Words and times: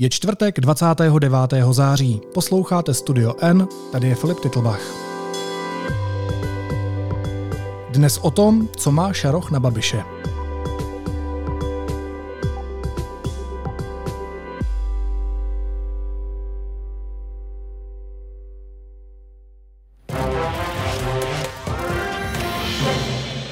Je 0.00 0.10
čtvrtek 0.10 0.60
29. 0.60 1.34
září. 1.70 2.20
Posloucháte 2.34 2.94
Studio 2.94 3.34
N, 3.40 3.68
tady 3.92 4.08
je 4.08 4.14
Filip 4.14 4.40
Titlbach. 4.40 4.80
Dnes 7.90 8.18
o 8.18 8.30
tom, 8.30 8.68
co 8.76 8.92
má 8.92 9.12
Šaroch 9.12 9.50
na 9.50 9.60
Babiše. 9.60 10.19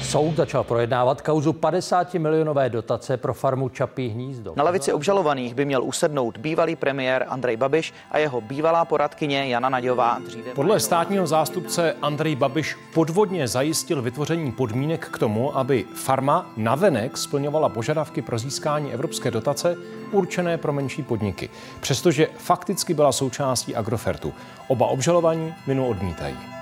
Soud 0.09 0.35
začal 0.35 0.63
projednávat 0.63 1.21
kauzu 1.21 1.53
50 1.53 2.13
milionové 2.13 2.69
dotace 2.69 3.17
pro 3.17 3.33
farmu 3.33 3.69
Čapí 3.69 4.07
hnízdo. 4.07 4.53
Na 4.55 4.63
lavici 4.63 4.93
obžalovaných 4.93 5.53
by 5.55 5.65
měl 5.65 5.83
usednout 5.83 6.37
bývalý 6.37 6.75
premiér 6.75 7.25
Andrej 7.29 7.57
Babiš 7.57 7.93
a 8.11 8.17
jeho 8.17 8.41
bývalá 8.41 8.85
poradkyně 8.85 9.47
Jana 9.47 9.69
Naďová. 9.69 10.19
Dříve... 10.25 10.51
Podle 10.55 10.79
státního 10.79 11.27
zástupce 11.27 11.95
Andrej 12.01 12.35
Babiš 12.35 12.77
podvodně 12.93 13.47
zajistil 13.47 14.01
vytvoření 14.01 14.51
podmínek 14.51 15.05
k 15.05 15.17
tomu, 15.17 15.57
aby 15.57 15.85
farma 15.95 16.51
navenek 16.57 17.17
splňovala 17.17 17.69
požadavky 17.69 18.21
pro 18.21 18.39
získání 18.39 18.93
evropské 18.93 19.31
dotace 19.31 19.77
určené 20.11 20.57
pro 20.57 20.73
menší 20.73 21.03
podniky, 21.03 21.49
přestože 21.79 22.27
fakticky 22.37 22.93
byla 22.93 23.11
součástí 23.11 23.75
Agrofertu. 23.75 24.33
Oba 24.67 24.87
obžalovaní 24.87 25.53
minu 25.67 25.87
odmítají. 25.87 26.58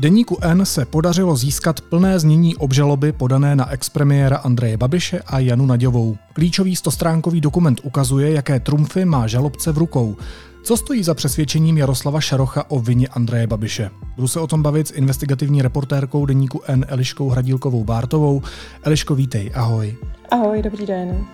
Deníku 0.00 0.38
N 0.40 0.66
se 0.66 0.84
podařilo 0.84 1.36
získat 1.36 1.80
plné 1.80 2.18
znění 2.18 2.56
obžaloby 2.56 3.12
podané 3.12 3.56
na 3.56 3.70
expremiéra 3.70 4.36
Andreje 4.36 4.76
Babiše 4.76 5.20
a 5.26 5.38
Janu 5.38 5.66
Naďovou. 5.66 6.16
Klíčový 6.32 6.76
stostránkový 6.76 7.40
dokument 7.40 7.80
ukazuje, 7.82 8.32
jaké 8.32 8.60
trumfy 8.60 9.04
má 9.04 9.26
žalobce 9.26 9.72
v 9.72 9.78
rukou. 9.78 10.16
Co 10.62 10.76
stojí 10.76 11.02
za 11.02 11.14
přesvědčením 11.14 11.78
Jaroslava 11.78 12.20
Šarocha 12.20 12.70
o 12.70 12.80
vině 12.80 13.08
Andreje 13.08 13.46
Babiše? 13.46 13.90
Budu 14.16 14.28
se 14.28 14.40
o 14.40 14.46
tom 14.46 14.62
bavit 14.62 14.88
s 14.88 14.92
investigativní 14.92 15.62
reportérkou 15.62 16.26
deníku 16.26 16.60
N 16.66 16.84
Eliškou 16.88 17.28
Hradílkovou 17.28 17.84
Bártovou. 17.84 18.42
Eliško, 18.82 19.14
vítej, 19.14 19.50
ahoj. 19.54 19.96
Ahoj, 20.30 20.62
dobrý 20.62 20.86
den. 20.86 21.26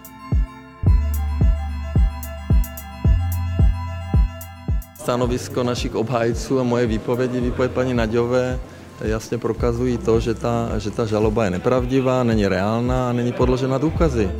Stanovisko 5.07 5.62
našich 5.62 5.95
obhájců 5.95 6.61
a 6.61 6.62
moje 6.62 6.87
výpovědi, 6.87 7.41
výpověď 7.41 7.73
paní 7.73 7.95
Naďové, 7.95 8.59
jasně 9.01 9.39
prokazují 9.39 9.98
to, 9.98 10.21
že 10.21 10.35
ta, 10.35 10.79
že 10.79 10.91
ta 10.91 11.07
žaloba 11.07 11.45
je 11.45 11.51
nepravdivá, 11.51 12.25
není 12.25 12.47
reálná 12.47 13.11
a 13.11 13.13
není 13.13 13.33
podložena 13.33 13.79
důkazy. 13.79 14.31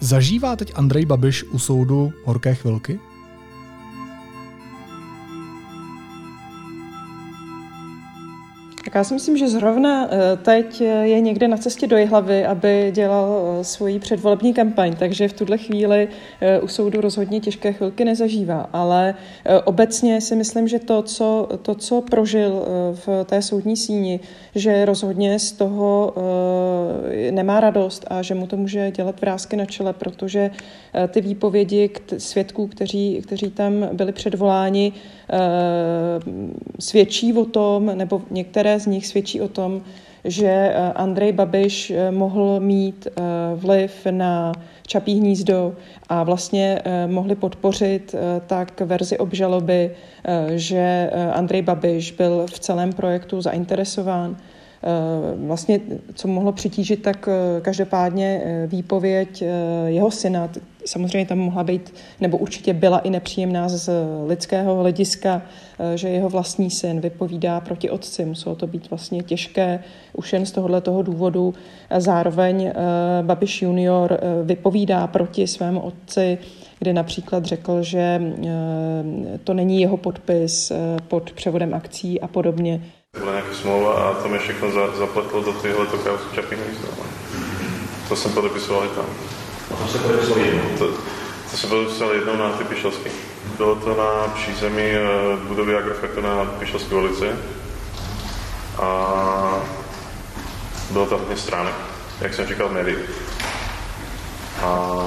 Zažívá 0.00 0.56
teď 0.56 0.72
Andrej 0.76 1.06
Babiš 1.06 1.44
u 1.44 1.58
soudu 1.58 2.12
horké 2.24 2.54
chvilky? 2.54 3.00
Tak 8.90 8.94
já 8.94 9.04
si 9.04 9.14
myslím, 9.14 9.36
že 9.36 9.48
zrovna 9.48 10.08
eh, 10.10 10.36
teď 10.36 10.80
je 10.80 11.20
někde 11.20 11.48
na 11.48 11.56
cestě 11.56 11.86
do 11.86 11.96
Jihlavy, 11.96 12.46
aby 12.46 12.90
dělal 12.94 13.56
eh, 13.60 13.64
svoji 13.64 13.98
předvolební 13.98 14.54
kampaň, 14.54 14.96
takže 14.98 15.28
v 15.28 15.32
tuhle 15.32 15.58
chvíli 15.58 16.08
eh, 16.40 16.60
u 16.60 16.68
soudu 16.68 17.00
rozhodně 17.00 17.40
těžké 17.40 17.72
chvilky 17.72 18.04
nezažívá. 18.04 18.68
Ale 18.72 19.14
obecně 19.64 20.20
si 20.20 20.36
myslím, 20.36 20.68
že 20.68 20.78
to, 20.78 21.02
co, 21.02 21.48
to, 21.62 21.74
co 21.74 22.00
prožil 22.00 22.64
v 22.92 23.24
té 23.24 23.42
soudní 23.42 23.76
síni, 23.76 24.20
že 24.54 24.84
rozhodně 24.84 25.38
z 25.38 25.52
toho 25.52 26.14
nemá 27.30 27.60
radost 27.60 28.04
a 28.10 28.22
že 28.22 28.34
mu 28.34 28.46
to 28.46 28.56
může 28.56 28.90
dělat 28.90 29.20
vrázky 29.20 29.56
na 29.56 29.64
čele, 29.64 29.92
protože 29.92 30.50
ty 31.08 31.20
výpovědi 31.20 31.90
svědků, 32.18 32.66
kteří, 32.66 33.22
kteří 33.26 33.50
tam 33.50 33.88
byli 33.92 34.12
předvoláni, 34.12 34.92
svědčí 36.78 37.32
o 37.32 37.44
tom, 37.44 37.90
nebo 37.94 38.22
některé 38.30 38.79
z 38.80 38.86
nich 38.86 39.06
svědčí 39.06 39.40
o 39.40 39.48
tom, 39.48 39.82
že 40.24 40.46
eh, 40.46 40.92
Andrej 40.92 41.32
Babiš 41.32 41.90
eh, 41.90 42.10
mohl 42.10 42.60
mít 42.60 43.06
eh, 43.06 43.22
vliv 43.54 44.06
na 44.10 44.52
Čapí 44.86 45.14
hnízdo 45.14 45.74
a 46.08 46.22
vlastně 46.22 46.82
mohli 47.06 47.34
podpořit 47.34 48.14
tak 48.46 48.80
verzi 48.80 49.18
obžaloby, 49.18 49.90
že 50.54 51.10
Andrej 51.32 51.62
Babiš 51.62 52.12
byl 52.12 52.46
v 52.46 52.58
celém 52.58 52.92
projektu 52.92 53.42
zainteresován. 53.42 54.36
Vlastně, 55.46 55.80
co 56.14 56.28
mohlo 56.28 56.52
přitížit, 56.52 57.02
tak 57.02 57.28
každopádně 57.62 58.42
výpověď 58.66 59.42
jeho 59.86 60.10
syna, 60.10 60.48
samozřejmě 60.84 61.26
tam 61.26 61.38
mohla 61.38 61.64
být, 61.64 61.94
nebo 62.20 62.38
určitě 62.38 62.74
byla 62.74 62.98
i 62.98 63.10
nepříjemná 63.10 63.68
z 63.68 63.90
lidského 64.26 64.80
hlediska, 64.80 65.42
eh, 65.78 65.96
že 65.96 66.08
jeho 66.08 66.28
vlastní 66.28 66.70
syn 66.70 67.00
vypovídá 67.00 67.60
proti 67.60 67.90
otci. 67.90 68.24
Muselo 68.24 68.54
to 68.54 68.66
být 68.66 68.90
vlastně 68.90 69.22
těžké 69.22 69.84
už 70.12 70.32
jen 70.32 70.46
z 70.46 70.52
tohohle 70.52 70.80
toho 70.80 71.02
důvodu. 71.02 71.54
Zároveň 71.98 72.66
eh, 72.66 72.74
Babiš 73.22 73.62
junior 73.62 74.12
eh, 74.12 74.44
vypovídá 74.44 75.06
proti 75.06 75.46
svému 75.46 75.80
otci, 75.80 76.38
kde 76.78 76.92
například 76.92 77.44
řekl, 77.44 77.82
že 77.82 78.20
to 79.44 79.54
není 79.54 79.80
jeho 79.80 79.96
podpis 79.96 80.72
pod 81.08 81.32
převodem 81.32 81.74
akcí 81.74 82.20
a 82.20 82.28
podobně. 82.28 82.80
Byla 83.18 83.32
nějaká 83.32 83.54
smlouva 83.54 83.92
a 83.94 84.14
to 84.14 84.28
mi 84.28 84.38
všechno 84.38 84.70
zapletlo 84.98 85.42
do 85.42 85.52
tohoto 85.52 85.98
kauzu 85.98 86.24
Čapí 86.34 86.56
To 88.08 88.16
jsem 88.16 88.32
podepisoval 88.32 88.84
i 88.84 88.88
tam. 88.88 89.04
A 89.70 89.76
to 89.76 89.88
se 89.88 89.98
podařilo 89.98 90.38
jednou? 90.38 90.78
To, 90.78 90.88
to 91.50 91.56
se 91.56 91.66
podařilo 91.66 92.12
jednou 92.12 92.36
na 92.36 92.50
Typišovský. 92.50 93.10
Bylo 93.56 93.74
to 93.76 93.94
na 93.94 94.34
přízemí 94.34 94.82
eh, 94.82 95.00
budovy 95.48 95.76
Agrofactu 95.76 96.20
na 96.20 96.44
Typišovské 96.44 96.94
ulici. 96.94 97.28
A 98.78 99.62
bylo 100.90 101.06
to 101.06 101.18
hodně 101.18 101.36
stránek, 101.36 101.74
jak 102.20 102.34
jsem 102.34 102.46
říkal 102.46 102.68
v 102.68 102.72
médiích. 102.72 103.10
A 104.62 104.98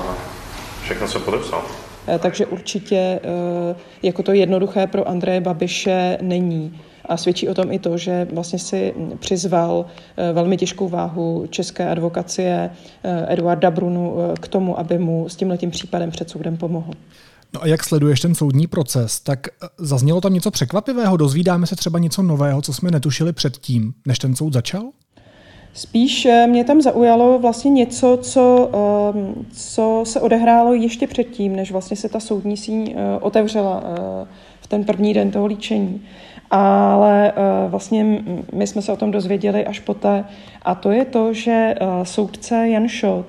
všechno 0.83 1.07
jsem 1.07 1.21
podepsal. 1.21 1.63
Eh, 2.07 2.19
takže 2.19 2.45
určitě 2.45 2.95
eh, 2.95 3.75
jako 4.03 4.23
to 4.23 4.31
jednoduché 4.31 4.87
pro 4.87 5.07
Andreje 5.07 5.41
Babiše 5.41 6.17
není. 6.21 6.79
A 7.05 7.17
svědčí 7.17 7.49
o 7.49 7.53
tom 7.53 7.71
i 7.71 7.79
to, 7.79 7.97
že 7.97 8.27
vlastně 8.33 8.59
si 8.59 8.93
přizval 9.19 9.85
eh, 10.17 10.33
velmi 10.33 10.57
těžkou 10.57 10.89
váhu 10.89 11.47
české 11.49 11.89
advokacie 11.89 12.69
Eduarda 13.27 13.71
Brunu 13.71 14.15
k 14.41 14.47
tomu, 14.47 14.79
aby 14.79 14.97
mu 14.97 15.29
s 15.29 15.35
tímhletím 15.35 15.71
případem 15.71 16.11
před 16.11 16.29
soudem 16.29 16.57
pomohl. 16.57 16.91
No 17.53 17.63
a 17.63 17.67
jak 17.67 17.83
sleduješ 17.83 18.19
ten 18.19 18.35
soudní 18.35 18.67
proces, 18.67 19.19
tak 19.19 19.47
zaznělo 19.77 20.21
tam 20.21 20.33
něco 20.33 20.51
překvapivého? 20.51 21.17
Dozvídáme 21.17 21.67
se 21.67 21.75
třeba 21.75 21.99
něco 21.99 22.23
nového, 22.23 22.61
co 22.61 22.73
jsme 22.73 22.91
netušili 22.91 23.33
předtím, 23.33 23.93
než 24.07 24.19
ten 24.19 24.35
soud 24.35 24.53
začal? 24.53 24.83
Spíš 25.73 26.27
mě 26.47 26.63
tam 26.63 26.81
zaujalo 26.81 27.39
vlastně 27.39 27.71
něco, 27.71 28.17
co, 28.21 28.69
ehm, 29.15 29.45
co 29.51 30.01
se 30.05 30.21
odehrálo 30.21 30.73
ještě 30.73 31.07
předtím, 31.07 31.55
než 31.55 31.71
vlastně 31.71 31.97
se 31.97 32.09
ta 32.09 32.19
soudní 32.19 32.57
síň 32.57 32.95
otevřela 33.21 33.83
v 34.61 34.67
ten 34.67 34.83
první 34.83 35.13
den 35.13 35.31
toho 35.31 35.45
líčení 35.45 36.01
ale 36.53 37.31
eh, 37.31 37.33
vlastně 37.67 38.05
my 38.53 38.67
jsme 38.67 38.81
se 38.81 38.91
o 38.91 38.97
tom 38.97 39.11
dozvěděli 39.11 39.65
až 39.65 39.79
poté. 39.79 40.25
A 40.61 40.75
to 40.75 40.91
je 40.91 41.05
to, 41.05 41.33
že 41.33 41.51
eh, 41.51 41.75
soudce 42.03 42.69
Jan 42.69 42.87
eh, 43.03 43.23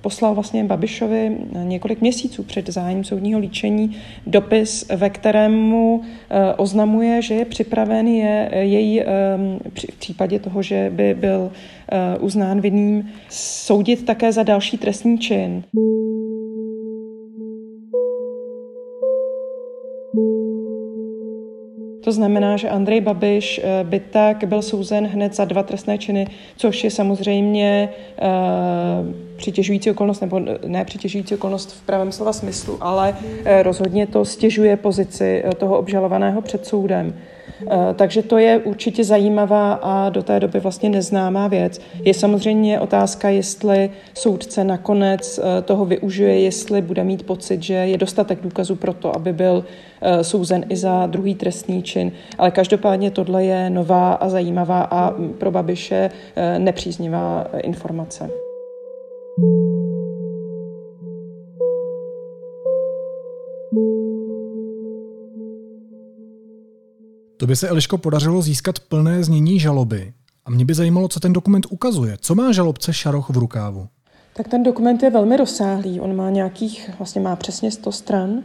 poslal 0.00 0.34
vlastně 0.34 0.64
Babišovi 0.64 1.36
několik 1.62 2.00
měsíců 2.00 2.42
před 2.42 2.68
zájem 2.68 3.04
soudního 3.04 3.40
líčení 3.40 3.96
dopis, 4.26 4.88
ve 4.96 5.10
kterému 5.10 6.02
oznamuje, 6.56 7.22
že 7.22 7.34
je 7.34 7.44
připraven 7.44 8.08
je 8.08 8.50
jej 8.52 9.04
v 9.68 9.98
případě 9.98 10.38
toho, 10.38 10.62
že 10.62 10.92
by 10.94 11.14
byl 11.14 11.50
uznán 12.20 12.60
vinným, 12.60 13.08
soudit 13.30 14.04
také 14.04 14.32
za 14.32 14.42
další 14.42 14.78
trestní 14.78 15.18
čin. 15.18 15.62
To 22.06 22.12
znamená, 22.12 22.54
že 22.56 22.70
Andrej 22.70 23.00
Babiš 23.00 23.58
eh, 23.58 23.84
by 23.84 24.00
tak 24.00 24.44
byl 24.44 24.62
souzen 24.62 25.06
hned 25.06 25.34
za 25.34 25.44
dva 25.44 25.62
trestné 25.62 25.98
činy, 25.98 26.26
což 26.56 26.84
je 26.84 26.90
samozřejmě 26.90 27.88
uh, 28.22 29.35
přitěžující 29.36 29.90
okolnost, 29.90 30.20
nebo 30.20 30.40
ne 30.66 30.84
přitěžující 30.84 31.34
okolnost 31.34 31.72
v 31.72 31.86
pravém 31.86 32.12
slova 32.12 32.32
smyslu, 32.32 32.78
ale 32.80 33.16
uh, 33.20 33.46
rozhodně 33.62 34.06
to 34.06 34.24
stěžuje 34.24 34.76
pozici 34.76 35.44
toho 35.56 35.78
obžalovaného 35.78 36.42
před 36.42 36.66
soudem. 36.66 37.14
Takže 37.94 38.22
to 38.22 38.38
je 38.38 38.58
určitě 38.58 39.04
zajímavá 39.04 39.72
a 39.72 40.08
do 40.08 40.22
té 40.22 40.40
doby 40.40 40.60
vlastně 40.60 40.88
neznámá 40.88 41.48
věc. 41.48 41.80
Je 42.04 42.14
samozřejmě 42.14 42.80
otázka, 42.80 43.28
jestli 43.28 43.90
soudce 44.14 44.64
nakonec 44.64 45.40
toho 45.64 45.84
využije, 45.84 46.40
jestli 46.40 46.82
bude 46.82 47.04
mít 47.04 47.26
pocit, 47.26 47.62
že 47.62 47.74
je 47.74 47.98
dostatek 47.98 48.42
důkazů 48.42 48.76
pro 48.76 48.94
to, 48.94 49.16
aby 49.16 49.32
byl 49.32 49.64
souzen 50.22 50.64
i 50.68 50.76
za 50.76 51.06
druhý 51.06 51.34
trestný 51.34 51.82
čin. 51.82 52.12
Ale 52.38 52.50
každopádně 52.50 53.10
tohle 53.10 53.44
je 53.44 53.70
nová 53.70 54.12
a 54.12 54.28
zajímavá 54.28 54.82
a 54.90 55.14
pro 55.38 55.50
Babiše 55.50 56.10
nepříznivá 56.58 57.46
informace. 57.62 58.30
To 59.36 59.42
by 67.46 67.56
se 67.56 67.68
Eliško 67.68 67.98
podařilo 67.98 68.42
získat 68.42 68.80
plné 68.80 69.24
znění 69.24 69.60
žaloby. 69.60 70.12
A 70.44 70.50
mě 70.50 70.64
by 70.64 70.74
zajímalo, 70.74 71.08
co 71.08 71.20
ten 71.20 71.32
dokument 71.32 71.66
ukazuje. 71.70 72.16
Co 72.20 72.34
má 72.34 72.52
žalobce 72.52 72.92
Šaroch 72.92 73.30
v 73.30 73.36
rukávu? 73.36 73.88
Tak 74.34 74.48
ten 74.48 74.62
dokument 74.62 75.02
je 75.02 75.10
velmi 75.10 75.36
rozsáhlý. 75.36 76.00
On 76.00 76.16
má 76.16 76.30
nějakých, 76.30 76.90
vlastně 76.98 77.20
má 77.20 77.36
přesně 77.36 77.70
100 77.70 77.92
stran. 77.92 78.42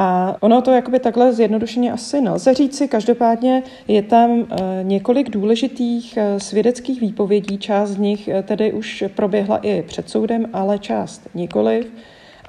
A 0.00 0.36
ono 0.40 0.62
to 0.62 0.72
jakoby 0.72 0.98
takhle 0.98 1.32
zjednodušeně 1.32 1.92
asi 1.92 2.20
nelze 2.20 2.54
říci. 2.54 2.88
Každopádně 2.88 3.62
je 3.88 4.02
tam 4.02 4.30
eh, 4.30 4.56
několik 4.82 5.30
důležitých 5.30 6.16
eh, 6.16 6.40
svědeckých 6.40 7.00
výpovědí. 7.00 7.58
Část 7.58 7.90
z 7.90 7.98
nich 7.98 8.28
eh, 8.28 8.42
tedy 8.42 8.72
už 8.72 9.04
proběhla 9.14 9.56
i 9.56 9.82
před 9.82 10.10
soudem, 10.10 10.48
ale 10.52 10.78
část 10.78 11.28
nikoliv. 11.34 11.92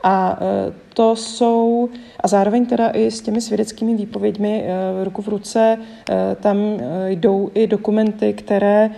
A 0.04 0.40
to 0.94 1.16
jsou, 1.16 1.90
a 2.20 2.28
zároveň 2.28 2.66
teda 2.66 2.90
i 2.90 3.12
s 3.12 3.22
těmi 3.22 3.42
svědeckými 3.42 3.96
výpověďmi 3.96 4.66
ruku 5.04 5.22
v 5.22 5.28
ruce, 5.28 5.78
tam 6.40 6.58
jdou 7.08 7.52
i 7.54 7.68
dokumenty, 7.68 8.34
které 8.34 8.90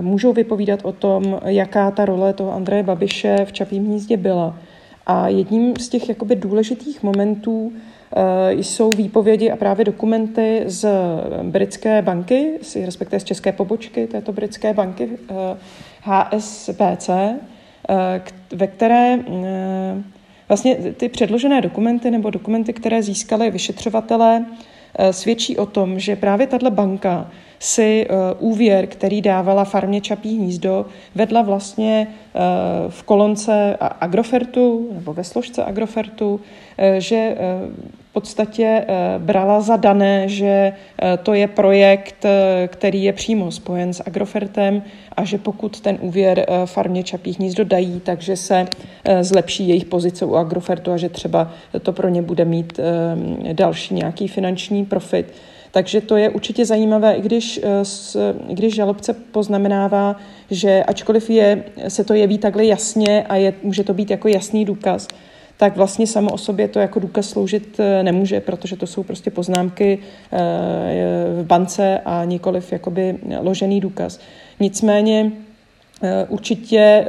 můžou 0.00 0.32
vypovídat 0.32 0.80
o 0.82 0.92
tom, 0.92 1.40
jaká 1.44 1.90
ta 1.90 2.04
role 2.04 2.32
toho 2.32 2.52
Andreje 2.52 2.82
Babiše 2.82 3.44
v 3.44 3.52
Čapím 3.52 3.84
hnízdě 3.84 4.16
byla. 4.16 4.56
A 5.06 5.28
jedním 5.28 5.76
z 5.76 5.88
těch 5.88 6.08
jakoby 6.08 6.36
důležitých 6.36 7.02
momentů 7.02 7.72
eh, 8.16 8.52
jsou 8.52 8.90
výpovědi 8.96 9.50
a 9.50 9.56
právě 9.56 9.84
dokumenty 9.84 10.62
z 10.66 10.88
britské 11.42 12.02
banky, 12.02 12.52
respektive 12.84 13.20
z 13.20 13.24
české 13.24 13.52
pobočky 13.52 14.06
této 14.06 14.32
britské 14.32 14.72
banky 14.72 15.08
HSBC, 16.00 17.08
eh, 17.08 17.38
eh, 17.88 18.22
ve 18.52 18.66
které 18.66 19.18
vlastně 20.48 20.76
ty 20.76 21.08
předložené 21.08 21.60
dokumenty 21.60 22.10
nebo 22.10 22.30
dokumenty, 22.30 22.72
které 22.72 23.02
získali 23.02 23.50
vyšetřovatelé, 23.50 24.44
svědčí 25.10 25.56
o 25.56 25.66
tom, 25.66 25.98
že 25.98 26.16
právě 26.16 26.46
tato 26.46 26.70
banka 26.70 27.30
si 27.58 28.06
úvěr, 28.38 28.86
který 28.86 29.22
dávala 29.22 29.64
farmě 29.64 30.00
Čapí 30.00 30.36
hnízdo, 30.36 30.86
vedla 31.14 31.42
vlastně 31.42 32.06
v 32.88 33.02
kolonce 33.02 33.76
Agrofertu 33.80 34.88
nebo 34.92 35.12
ve 35.12 35.24
složce 35.24 35.64
Agrofertu, 35.64 36.40
eh, 36.78 37.00
že 37.00 37.16
eh, 37.16 37.36
podstatě 38.14 38.64
eh, 38.64 39.18
brala 39.18 39.60
za 39.60 39.76
dané, 39.76 40.28
že 40.28 40.72
to 41.22 41.34
je 41.34 41.48
projekt, 41.48 42.26
který 42.66 43.04
je 43.04 43.12
přímo 43.12 43.50
spojen 43.50 43.92
s 43.92 44.02
Agrofertem 44.06 44.82
a 45.16 45.24
že 45.24 45.38
pokud 45.38 45.80
ten 45.80 45.98
úvěr 46.00 46.46
farmě 46.64 47.02
Čapí 47.02 47.32
hnízdo 47.32 47.64
dají, 47.64 48.00
takže 48.00 48.36
se 48.36 48.66
zlepší 49.20 49.68
jejich 49.68 49.84
pozice 49.84 50.24
u 50.24 50.34
Agrofertu 50.34 50.92
a 50.92 50.96
že 50.96 51.08
třeba 51.08 51.50
to 51.82 51.92
pro 51.92 52.08
ně 52.08 52.22
bude 52.22 52.44
mít 52.44 52.80
další 53.52 53.94
nějaký 53.94 54.28
finanční 54.28 54.84
profit. 54.84 55.32
Takže 55.74 56.00
to 56.00 56.16
je 56.16 56.30
určitě 56.30 56.66
zajímavé, 56.66 57.14
i 57.14 57.20
když, 57.20 57.60
eh, 57.62 58.34
i 58.48 58.54
když 58.54 58.74
žalobce 58.74 59.12
poznamenává, 59.12 60.16
že 60.50 60.84
ačkoliv 60.86 61.30
je, 61.30 61.64
se 61.88 62.04
to 62.04 62.14
jeví 62.14 62.38
takhle 62.38 62.64
jasně 62.64 63.22
a 63.22 63.36
je, 63.36 63.54
může 63.62 63.84
to 63.84 63.94
být 63.94 64.10
jako 64.10 64.28
jasný 64.28 64.64
důkaz, 64.64 65.08
tak 65.56 65.76
vlastně 65.76 66.06
samo 66.06 66.30
o 66.30 66.38
sobě 66.38 66.68
to 66.68 66.78
jako 66.78 67.00
důkaz 67.00 67.28
sloužit 67.28 67.80
eh, 67.80 68.02
nemůže, 68.02 68.40
protože 68.40 68.76
to 68.76 68.86
jsou 68.86 69.02
prostě 69.02 69.30
poznámky 69.30 69.98
eh, 70.32 70.38
v 71.42 71.46
bance 71.46 72.00
a 72.04 72.24
nikoliv 72.24 72.72
jakoby 72.72 73.18
ložený 73.40 73.80
důkaz. 73.80 74.20
Nicméně 74.60 75.32
určitě 76.28 77.06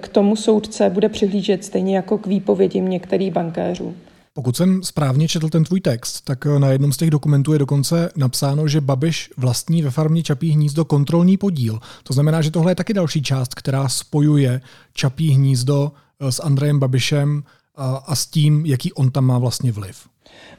k 0.00 0.08
tomu 0.08 0.36
soudce 0.36 0.90
bude 0.90 1.08
přihlížet 1.08 1.64
stejně 1.64 1.96
jako 1.96 2.18
k 2.18 2.26
výpovědím 2.26 2.88
některých 2.88 3.32
bankéřů. 3.32 3.94
Pokud 4.34 4.56
jsem 4.56 4.82
správně 4.82 5.28
četl 5.28 5.48
ten 5.48 5.64
tvůj 5.64 5.80
text, 5.80 6.20
tak 6.20 6.44
na 6.44 6.70
jednom 6.70 6.92
z 6.92 6.96
těch 6.96 7.10
dokumentů 7.10 7.52
je 7.52 7.58
dokonce 7.58 8.10
napsáno, 8.16 8.68
že 8.68 8.80
Babiš 8.80 9.30
vlastní 9.36 9.82
ve 9.82 9.90
farmě 9.90 10.22
Čapí 10.22 10.50
hnízdo 10.50 10.84
kontrolní 10.84 11.36
podíl. 11.36 11.78
To 12.02 12.14
znamená, 12.14 12.42
že 12.42 12.50
tohle 12.50 12.70
je 12.70 12.76
taky 12.76 12.94
další 12.94 13.22
část, 13.22 13.54
která 13.54 13.88
spojuje 13.88 14.60
Čapí 14.94 15.30
hnízdo 15.30 15.92
eh, 16.20 16.32
s 16.32 16.42
Andrejem 16.42 16.78
Babišem 16.78 17.42
a, 17.76 18.16
s 18.16 18.26
tím, 18.26 18.66
jaký 18.66 18.92
on 18.92 19.10
tam 19.10 19.24
má 19.24 19.38
vlastně 19.38 19.72
vliv. 19.72 20.08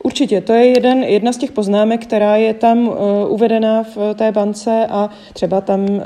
Určitě, 0.04 0.42
to 0.42 0.54
je 0.54 0.66
jeden, 0.66 1.04
jedna 1.04 1.34
z 1.34 1.38
těch 1.38 1.52
poznámek, 1.52 2.04
která 2.04 2.36
je 2.36 2.54
tam 2.54 2.88
uh, 2.88 2.96
uvedená 3.28 3.84
v 3.84 4.14
té 4.16 4.32
bance 4.32 4.88
a 4.90 5.10
třeba 5.34 5.62
tam 5.62 5.80
um, 5.90 6.00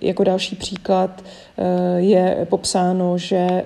jako 0.00 0.24
další 0.24 0.56
příklad 0.56 1.22
uh, 1.22 1.64
je 1.96 2.46
popsáno, 2.50 3.18
že 3.18 3.64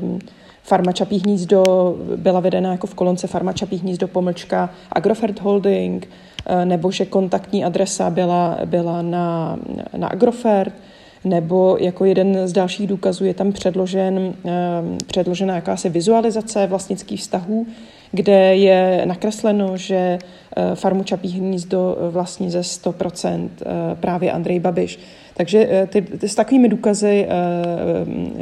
um, 0.00 0.18
Farma 0.66 0.92
Čapí 0.92 1.18
hnízdo 1.18 1.64
byla 2.16 2.40
vedena 2.40 2.72
jako 2.72 2.86
v 2.86 2.94
kolonce 2.94 3.26
Farma 3.26 3.52
Čapí 3.52 3.76
hnízdo 3.76 4.08
pomlčka 4.08 4.70
Agrofert 4.92 5.40
Holding, 5.40 6.08
eh, 6.46 6.64
nebo 6.64 6.90
že 6.90 7.06
kontaktní 7.06 7.64
adresa 7.64 8.10
byla, 8.10 8.58
byla 8.64 9.02
na, 9.02 9.58
na 9.96 10.08
Agrofert, 10.08 10.74
nebo 11.26 11.76
jako 11.80 12.04
jeden 12.04 12.48
z 12.48 12.52
dalších 12.52 12.86
důkazů 12.86 13.24
je 13.24 13.34
tam 13.34 13.52
předložen, 13.52 14.34
eh, 14.44 14.50
předložena 15.06 15.54
jakási 15.54 15.88
vizualizace 15.88 16.66
vlastnických 16.66 17.20
vztahů, 17.20 17.66
kde 18.12 18.56
je 18.56 19.02
nakresleno, 19.04 19.76
že 19.76 20.18
eh, 20.56 20.74
farmu 20.74 21.02
Čapí 21.02 21.28
hnízdo 21.28 21.96
vlastní 22.10 22.50
ze 22.50 22.60
100% 22.60 23.48
právě 24.00 24.32
Andrej 24.32 24.60
Babiš. 24.60 24.98
Takže 25.36 25.68
eh, 25.70 25.86
ty, 25.86 26.02
ty 26.02 26.28
s 26.28 26.34
takovými 26.34 26.68
důkazy 26.68 27.26
eh, 27.28 27.34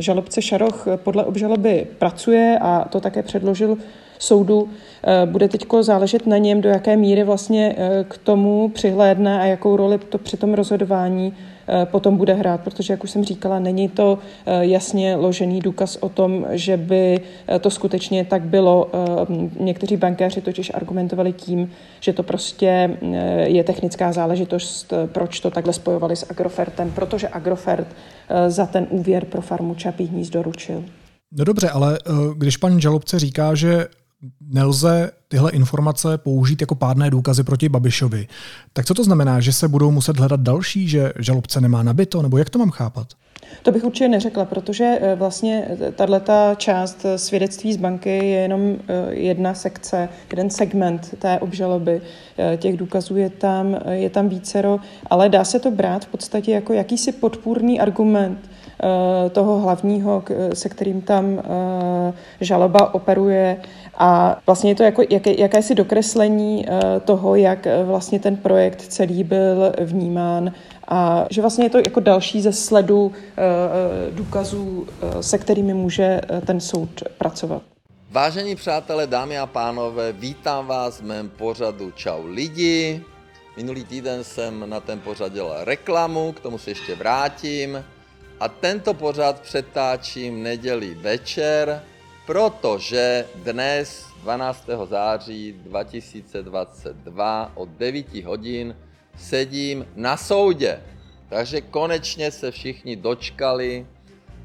žalobce 0.03 0.43
Šaroch 0.43 0.87
podle 0.97 1.25
obžaloby 1.25 1.87
pracuje 1.99 2.59
a 2.61 2.89
to 2.89 3.01
také 3.01 3.23
předložil 3.23 3.77
soudu. 4.19 4.69
Eh, 5.05 5.27
bude 5.27 5.49
teď 5.49 5.67
záležet 5.81 6.27
na 6.27 6.39
něm, 6.39 6.61
do 6.61 6.69
jaké 6.69 6.97
míry 6.97 7.25
vlastně 7.25 7.77
k 8.09 8.19
tomu 8.19 8.69
přihlédne 8.69 9.41
a 9.41 9.45
jakou 9.45 9.77
roli 9.77 9.99
to 9.99 10.19
při 10.19 10.37
tom 10.37 10.55
rozhodování 10.55 11.33
Eh, 11.33 11.54
potom 11.85 12.17
bude 12.17 12.35
hrát, 12.35 12.61
protože, 12.61 12.93
jak 12.93 13.05
už 13.05 13.11
jsem 13.11 13.25
říkala, 13.25 13.59
není 13.59 13.89
to 13.89 14.19
eh, 14.47 14.67
jasně 14.67 15.17
ložený 15.17 15.61
důkaz 15.61 15.99
o 16.01 16.09
tom, 16.09 16.47
že 16.51 16.77
by 16.77 17.21
eh, 17.49 17.59
to 17.59 17.71
skutečně 17.71 18.25
tak 18.25 18.43
bylo. 18.43 18.91
Někteří 19.61 19.97
bankéři 19.97 20.41
totiž 20.41 20.71
argumentovali 20.75 21.33
tím, 21.33 21.71
že 22.01 22.13
to 22.13 22.23
prostě 22.23 22.99
je 23.45 23.65
technická 23.65 24.13
záležitost, 24.13 24.93
proč 25.07 25.41
to 25.41 25.51
takhle 25.51 25.73
spojovali 25.73 26.17
s 26.17 26.31
Agrofertem, 26.31 26.91
protože 26.91 27.29
Agrofert 27.29 27.89
za 28.49 28.67
ten 28.67 28.87
úvěr 28.91 29.25
pro 29.25 29.41
farmu 29.43 29.75
Čapí 29.75 30.05
hnízdo 30.05 30.39
doručil. 30.39 30.85
No 31.33 31.45
dobře, 31.45 31.71
ale 31.71 31.99
když 32.37 32.57
pan 32.57 32.81
žalobce 32.81 33.19
říká, 33.19 33.55
že 33.55 33.87
nelze 34.41 35.11
tyhle 35.29 35.51
informace 35.51 36.19
použít 36.19 36.61
jako 36.61 36.75
pádné 36.75 37.11
důkazy 37.11 37.43
proti 37.43 37.69
Babišovi. 37.69 38.27
Tak 38.73 38.87
co 38.87 38.95
to 38.95 39.05
znamená, 39.05 39.41
že 39.41 39.53
se 39.53 39.69
budou 39.69 39.91
muset 39.91 40.19
hledat 40.19 40.41
další, 40.41 40.89
že 40.89 41.13
žalobce 41.19 41.61
nemá 41.61 41.83
nabito, 41.83 42.23
nebo 42.23 42.39
jak 42.39 42.51
to 42.51 42.59
mám 42.59 42.71
chápat? 42.71 43.09
To 43.63 43.73
bych 43.73 43.85
určitě 43.85 44.09
neřekla, 44.09 44.45
protože 44.45 44.99
eh, 45.01 45.15
vlastně 45.15 45.69
eh, 45.69 45.93
tato 45.93 46.55
část 46.57 47.05
eh, 47.05 47.19
svědectví 47.19 47.73
z 47.73 47.77
banky 47.77 48.11
je 48.11 48.25
jenom 48.25 48.77
jedna 49.11 49.55
sekce, 49.55 50.09
jeden 50.31 50.51
segment 50.51 51.15
té 51.19 51.39
obžaloby. 51.39 52.01
Těch 52.57 52.77
důkazů 52.77 53.17
je 53.17 53.31
tam, 53.31 53.79
je 53.91 54.11
tam 54.11 54.29
vícero, 54.29 54.79
ale 55.07 55.29
dá 55.29 55.45
se 55.45 55.59
to 55.59 55.71
brát 55.71 56.05
v 56.05 56.09
podstatě 56.09 56.53
jako 56.53 56.73
jakýsi 56.73 57.13
podpůrný 57.13 57.81
argument 57.81 58.51
toho 59.33 59.61
hlavního, 59.61 60.25
se 60.55 60.69
kterým 60.69 61.01
tam 61.01 61.43
žaloba 62.41 62.95
operuje 62.95 63.57
a 63.99 64.41
vlastně 64.47 64.71
je 64.71 64.75
to 64.75 64.83
jako 64.83 65.03
jaké, 65.11 65.41
jakési 65.41 65.75
dokreslení 65.75 66.67
eh, 66.69 67.01
toho, 67.01 67.37
jak 67.37 67.67
eh, 67.67 67.85
vlastně 67.85 68.21
ten 68.21 68.37
projekt 68.37 68.81
celý 68.81 69.25
byl 69.25 69.73
vnímán 69.81 70.53
a 70.89 71.27
že 71.31 71.41
vlastně 71.41 71.65
je 71.65 71.71
to 71.71 71.79
jako 71.79 72.01
další 72.01 72.43
ze 72.43 72.53
sledu 72.53 73.13
eh, 73.13 74.11
důkazů, 74.11 74.87
se 75.21 75.39
kterými 75.39 75.75
může 75.75 76.21
ten 76.47 76.61
soud 76.61 77.03
pracovat. 77.19 77.63
Vážení 78.11 78.57
přátelé, 78.57 79.07
dámy 79.07 79.39
a 79.39 79.47
pánové, 79.47 80.13
vítám 80.13 80.67
vás 80.67 81.01
v 81.01 81.05
mém 81.05 81.29
pořadu 81.29 81.91
Čau 81.91 82.27
lidi. 82.27 83.03
Minulý 83.57 83.85
týden 83.85 84.25
jsem 84.25 84.71
na 84.71 84.81
ten 84.81 85.01
pořad 85.01 85.33
dělal 85.33 85.65
reklamu, 85.65 86.33
k 86.33 86.41
tomu 86.41 86.59
se 86.59 86.71
ještě 86.71 86.95
vrátím. 86.95 87.85
A 88.41 88.49
tento 88.49 88.95
pořad 88.95 89.41
přetáčím 89.41 90.43
neděli 90.43 90.95
večer, 90.95 91.83
protože 92.27 93.27
dnes 93.35 94.07
12. 94.23 94.67
září 94.89 95.53
2022 95.53 97.53
od 97.55 97.69
9 97.69 98.25
hodin 98.25 98.77
sedím 99.17 99.87
na 99.97 100.17
soudě. 100.17 100.83
Takže 101.29 101.61
konečně 101.61 102.31
se 102.31 102.51
všichni 102.51 102.97
dočkali, 102.97 103.87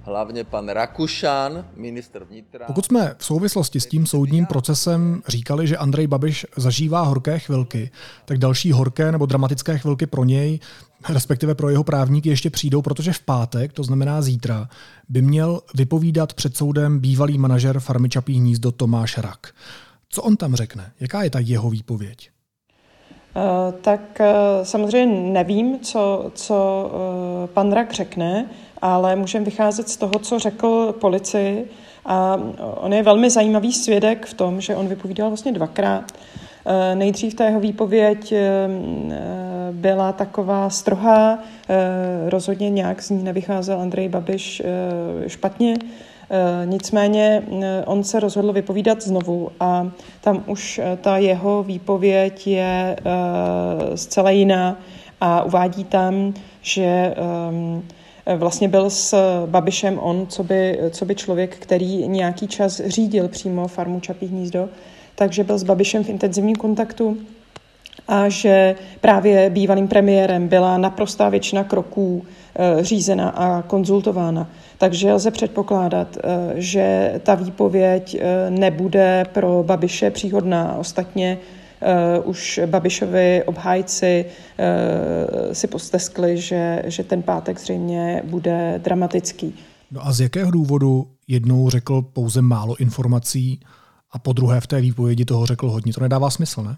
hlavně 0.09 0.43
pan 0.43 0.69
Rakušan, 0.69 1.65
ministr 1.75 2.23
vnitra. 2.23 2.65
Pokud 2.65 2.85
jsme 2.85 3.15
v 3.17 3.25
souvislosti 3.25 3.79
s 3.79 3.85
tím 3.85 4.05
soudním 4.05 4.45
procesem 4.45 5.21
říkali, 5.27 5.67
že 5.67 5.77
Andrej 5.77 6.07
Babiš 6.07 6.45
zažívá 6.57 7.01
horké 7.01 7.39
chvilky, 7.39 7.91
tak 8.25 8.37
další 8.37 8.71
horké 8.71 9.11
nebo 9.11 9.25
dramatické 9.25 9.77
chvilky 9.77 10.05
pro 10.07 10.23
něj, 10.23 10.59
respektive 11.09 11.55
pro 11.55 11.69
jeho 11.69 11.83
právníky, 11.83 12.29
ještě 12.29 12.49
přijdou, 12.49 12.81
protože 12.81 13.13
v 13.13 13.19
pátek, 13.19 13.73
to 13.73 13.83
znamená 13.83 14.21
zítra, 14.21 14.69
by 15.09 15.21
měl 15.21 15.61
vypovídat 15.75 16.33
před 16.33 16.57
soudem 16.57 16.99
bývalý 16.99 17.37
manažer 17.37 17.79
farmy 17.79 18.09
Čapí 18.09 18.33
hnízdo 18.33 18.71
Tomáš 18.71 19.17
Rak. 19.17 19.53
Co 20.09 20.21
on 20.21 20.37
tam 20.37 20.55
řekne? 20.55 20.91
Jaká 20.99 21.23
je 21.23 21.29
ta 21.29 21.39
jeho 21.39 21.69
výpověď? 21.69 22.29
Uh, 23.39 23.73
tak 23.81 24.01
uh, 24.19 24.25
samozřejmě 24.63 25.31
nevím, 25.31 25.79
co, 25.79 26.31
co 26.33 26.89
uh, 26.91 27.49
pan 27.49 27.71
Rak 27.71 27.93
řekne, 27.93 28.45
ale 28.81 29.15
můžeme 29.15 29.45
vycházet 29.45 29.89
z 29.89 29.97
toho, 29.97 30.11
co 30.21 30.39
řekl 30.39 30.95
policii. 30.99 31.69
A 32.05 32.37
on 32.75 32.93
je 32.93 33.03
velmi 33.03 33.29
zajímavý 33.29 33.73
svědek 33.73 34.25
v 34.25 34.33
tom, 34.33 34.61
že 34.61 34.75
on 34.75 34.87
vypovídal 34.87 35.29
vlastně 35.29 35.51
dvakrát. 35.51 36.11
Nejdřív 36.93 37.33
ta 37.33 37.45
jeho 37.45 37.59
výpověď 37.59 38.33
byla 39.71 40.11
taková 40.11 40.69
strohá, 40.69 41.39
rozhodně 42.27 42.69
nějak 42.69 43.01
z 43.01 43.09
ní 43.09 43.23
nevycházel 43.23 43.81
Andrej 43.81 44.09
Babiš 44.09 44.61
špatně. 45.27 45.77
Nicméně 46.65 47.43
on 47.85 48.03
se 48.03 48.19
rozhodl 48.19 48.53
vypovídat 48.53 49.01
znovu 49.01 49.51
a 49.59 49.91
tam 50.21 50.43
už 50.47 50.81
ta 51.01 51.17
jeho 51.17 51.63
výpověď 51.63 52.47
je 52.47 52.95
zcela 53.95 54.29
jiná 54.29 54.79
a 55.21 55.43
uvádí 55.43 55.83
tam, 55.83 56.33
že 56.61 57.15
vlastně 58.35 58.67
byl 58.67 58.89
s 58.89 59.15
Babišem 59.45 59.99
on, 59.99 60.27
co 60.27 60.43
by, 60.43 60.79
co 60.89 61.05
by 61.05 61.15
člověk, 61.15 61.57
který 61.57 62.07
nějaký 62.07 62.47
čas 62.47 62.81
řídil 62.85 63.27
přímo 63.27 63.67
farmu 63.67 63.99
Čapí 63.99 64.27
hnízdo, 64.27 64.69
takže 65.15 65.43
byl 65.43 65.57
s 65.57 65.63
Babišem 65.63 66.03
v 66.03 66.09
intenzivním 66.09 66.55
kontaktu 66.55 67.17
a 68.07 68.29
že 68.29 68.75
právě 69.01 69.49
bývalým 69.49 69.87
premiérem 69.87 70.47
byla 70.47 70.77
naprostá 70.77 71.29
většina 71.29 71.63
kroků 71.63 72.25
eh, 72.55 72.83
řízena 72.83 73.29
a 73.29 73.61
konzultována. 73.61 74.47
Takže 74.79 75.13
lze 75.13 75.31
předpokládat, 75.31 76.17
eh, 76.17 76.53
že 76.55 77.13
ta 77.23 77.35
výpověď 77.35 78.17
eh, 78.19 78.49
nebude 78.49 79.23
pro 79.33 79.63
Babiše 79.63 80.11
příhodná. 80.11 80.77
Ostatně 80.77 81.37
uh, 82.17 82.29
už 82.29 82.59
Babišovi 82.65 83.43
obhájci 83.43 84.25
si 85.51 85.67
posteskli, 85.67 86.37
že, 86.37 86.83
že 86.85 87.03
ten 87.03 87.21
pátek 87.21 87.59
zřejmě 87.59 88.21
bude 88.25 88.79
dramatický. 88.83 89.55
No 89.91 90.07
a 90.07 90.11
z 90.11 90.19
jakého 90.19 90.51
důvodu 90.51 91.07
jednou 91.27 91.69
řekl 91.69 92.01
pouze 92.01 92.41
málo 92.41 92.75
informací 92.75 93.59
a 94.11 94.19
po 94.19 94.33
druhé 94.33 94.61
v 94.61 94.67
té 94.67 94.81
výpovědi 94.81 95.25
toho 95.25 95.45
řekl 95.45 95.69
hodně? 95.69 95.93
To 95.93 96.01
nedává 96.01 96.29
smysl, 96.29 96.63
ne? 96.63 96.77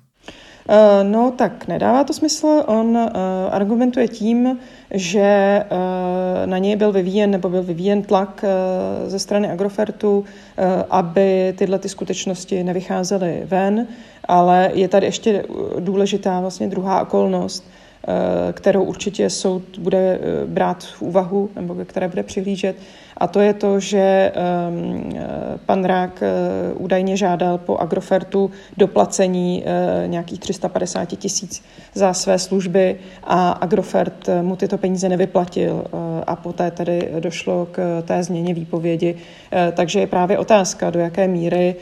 Eh, 0.70 1.04
no 1.04 1.32
tak 1.32 1.68
nedává 1.68 2.04
to 2.04 2.14
smysl. 2.14 2.64
On 2.66 2.88
uh, 2.88 3.08
argumentuje 3.52 4.08
tím, 4.08 4.60
že 4.92 5.64
uh, 5.72 5.78
na 6.46 6.58
něj 6.58 6.76
byl 6.76 6.92
vyvíjen 6.92 7.32
nebo 7.32 7.50
byl 7.50 7.64
vyvíjen 7.64 8.02
tlak 8.02 8.46
ze 9.08 9.20
strany 9.20 9.52
Agrofertu, 9.52 10.26
aby 10.90 11.54
tyhle 11.58 11.80
ty 11.80 11.90
skutečnosti 11.90 12.64
nevycházely 12.64 13.42
ven, 13.46 13.88
ale 14.26 14.72
je 14.74 14.88
tady 14.88 15.06
ještě 15.06 15.46
důležitá 15.80 16.40
vlastně 16.40 16.68
druhá 16.68 17.02
okolnost, 17.02 17.64
kterou 18.54 18.84
určitě 18.84 19.30
soud 19.30 19.64
bude 19.80 20.20
brát 20.46 20.84
v 20.84 21.02
úvahu 21.02 21.50
nebo 21.56 21.76
které 21.86 22.08
bude 22.08 22.24
přihlížet, 22.24 22.76
a 23.22 23.28
to 23.28 23.40
je 23.40 23.54
to, 23.54 23.80
že 23.80 24.32
ehm, 24.34 25.10
pan 25.66 25.86
Rák 25.86 26.24
eh, 26.24 26.74
údajně 26.74 27.18
žádal 27.18 27.58
po 27.58 27.78
Agrofertu 27.78 28.52
doplacení 28.78 29.64
eh, 29.66 30.08
nějakých 30.08 30.40
350 30.40 31.06
tisíc 31.06 31.64
za 31.94 32.14
své 32.14 32.40
služby 32.40 32.96
a 33.24 33.52
Agrofert 33.52 34.30
eh, 34.30 34.42
mu 34.42 34.56
tyto 34.56 34.78
peníze 34.78 35.10
nevyplatil 35.10 35.84
a 36.28 36.36
poté 36.36 36.72
tedy 36.72 37.10
došlo 37.20 37.68
k 37.72 38.02
té 38.06 38.24
změně 38.24 38.54
výpovědi. 38.54 39.16
Takže 39.74 40.00
je 40.00 40.08
právě 40.08 40.38
otázka, 40.38 40.90
do 40.90 41.00
jaké 41.00 41.28
míry 41.28 41.76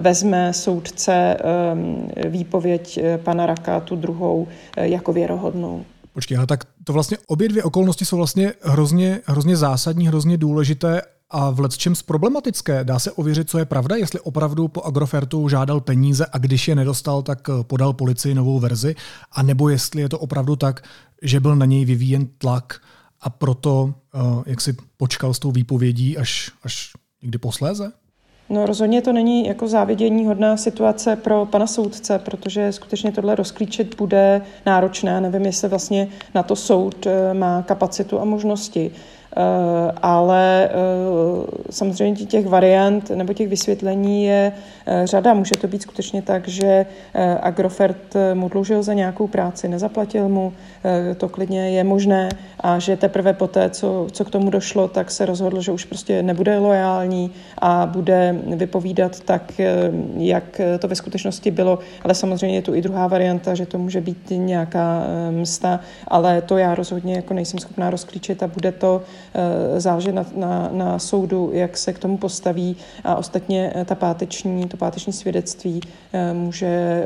vezme 0.00 0.52
soudce 0.52 1.36
ehm, 1.40 2.10
výpověď 2.26 3.00
pana 3.22 3.46
Raka, 3.46 3.80
tu 3.80 3.96
druhou, 3.96 4.48
jako 4.76 5.12
věrohodnou. 5.12 5.84
Počkej, 6.14 6.36
ale 6.36 6.46
tak 6.46 6.64
to 6.84 6.92
vlastně 6.92 7.18
obě 7.26 7.48
dvě 7.48 7.62
okolnosti 7.62 8.04
jsou 8.04 8.16
vlastně 8.16 8.52
hrozně, 8.62 9.20
hrozně 9.26 9.56
zásadní, 9.56 10.08
hrozně 10.08 10.36
důležité 10.36 11.02
a 11.30 11.50
v 11.50 11.68
čem 11.68 11.94
problematické. 12.06 12.84
Dá 12.84 12.98
se 12.98 13.12
ověřit, 13.12 13.50
co 13.50 13.58
je 13.58 13.64
pravda, 13.64 13.96
jestli 13.96 14.20
opravdu 14.20 14.68
po 14.68 14.82
Agrofertu 14.82 15.48
žádal 15.48 15.80
peníze 15.80 16.26
a 16.32 16.38
když 16.38 16.68
je 16.68 16.74
nedostal, 16.74 17.22
tak 17.22 17.48
eh, 17.48 17.64
podal 17.64 17.92
policii 17.92 18.34
novou 18.34 18.60
verzi, 18.60 18.94
a 19.32 19.42
nebo 19.42 19.68
jestli 19.68 20.02
je 20.02 20.08
to 20.08 20.18
opravdu 20.18 20.56
tak, 20.56 20.84
že 21.22 21.40
byl 21.40 21.56
na 21.56 21.66
něj 21.66 21.84
vyvíjen 21.84 22.26
tlak 22.38 22.80
a 23.20 23.30
proto 23.30 23.94
uh, 24.14 24.42
jak 24.46 24.60
si 24.60 24.76
počkal 24.96 25.34
s 25.34 25.38
tou 25.38 25.52
výpovědí 25.52 26.18
až, 26.18 26.50
až 26.62 26.92
někdy 27.22 27.38
posléze? 27.38 27.92
No 28.48 28.66
rozhodně 28.66 29.02
to 29.02 29.12
není 29.12 29.46
jako 29.46 29.68
závidění 29.68 30.26
hodná 30.26 30.56
situace 30.56 31.16
pro 31.16 31.46
pana 31.46 31.66
soudce, 31.66 32.18
protože 32.18 32.72
skutečně 32.72 33.12
tohle 33.12 33.34
rozklíčit 33.34 33.96
bude 33.96 34.42
náročné. 34.66 35.20
Nevím, 35.20 35.46
jestli 35.46 35.68
vlastně 35.68 36.08
na 36.34 36.42
to 36.42 36.56
soud 36.56 37.06
eh, 37.06 37.34
má 37.34 37.62
kapacitu 37.62 38.20
a 38.20 38.24
možnosti. 38.24 38.90
Eh, 39.36 39.92
ale 40.02 40.68
eh, 40.68 40.70
samozřejmě 41.70 42.26
těch 42.26 42.46
variant 42.46 43.10
nebo 43.10 43.32
těch 43.32 43.48
vysvětlení 43.48 44.24
je 44.24 44.52
eh, 44.86 45.06
řada. 45.06 45.34
Může 45.34 45.54
to 45.60 45.68
být 45.68 45.82
skutečně 45.82 46.22
tak, 46.22 46.48
že 46.48 46.86
Agrofert 47.40 48.14
mu 48.34 48.48
dlužil 48.48 48.82
za 48.82 48.92
nějakou 48.92 49.26
práci, 49.26 49.68
nezaplatil 49.68 50.28
mu, 50.28 50.52
to 51.16 51.28
klidně 51.28 51.70
je 51.70 51.84
možné 51.84 52.28
a 52.60 52.78
že 52.78 52.96
teprve 52.96 53.32
poté, 53.32 53.70
co, 53.70 54.06
co 54.12 54.24
k 54.24 54.30
tomu 54.30 54.50
došlo, 54.50 54.88
tak 54.88 55.10
se 55.10 55.26
rozhodl, 55.26 55.60
že 55.60 55.72
už 55.72 55.84
prostě 55.84 56.22
nebude 56.22 56.58
loajální 56.58 57.30
a 57.58 57.86
bude 57.86 58.36
vypovídat 58.56 59.20
tak, 59.20 59.52
jak 60.16 60.60
to 60.78 60.88
ve 60.88 60.94
skutečnosti 60.94 61.50
bylo. 61.50 61.78
Ale 62.02 62.14
samozřejmě 62.14 62.56
je 62.56 62.62
tu 62.62 62.74
i 62.74 62.82
druhá 62.82 63.06
varianta, 63.06 63.54
že 63.54 63.66
to 63.66 63.78
může 63.78 64.00
být 64.00 64.26
nějaká 64.30 65.02
msta, 65.30 65.80
ale 66.08 66.42
to 66.42 66.58
já 66.58 66.74
rozhodně 66.74 67.14
jako 67.14 67.34
nejsem 67.34 67.58
schopná 67.58 67.90
rozklíčit 67.90 68.42
a 68.42 68.46
bude 68.46 68.72
to 68.72 69.02
záleží 69.76 70.12
na, 70.12 70.26
na, 70.36 70.68
na 70.72 70.98
soudu, 70.98 71.50
jak 71.52 71.76
se 71.76 71.92
k 71.92 71.98
tomu 71.98 72.18
postaví 72.18 72.76
a 73.04 73.16
ostatně 73.16 73.72
eh, 73.74 73.84
ta 73.84 73.94
páteční, 73.94 74.68
to 74.68 74.76
páteční 74.76 75.12
svědectví 75.12 75.80
eh, 76.12 76.34
může 76.34 77.04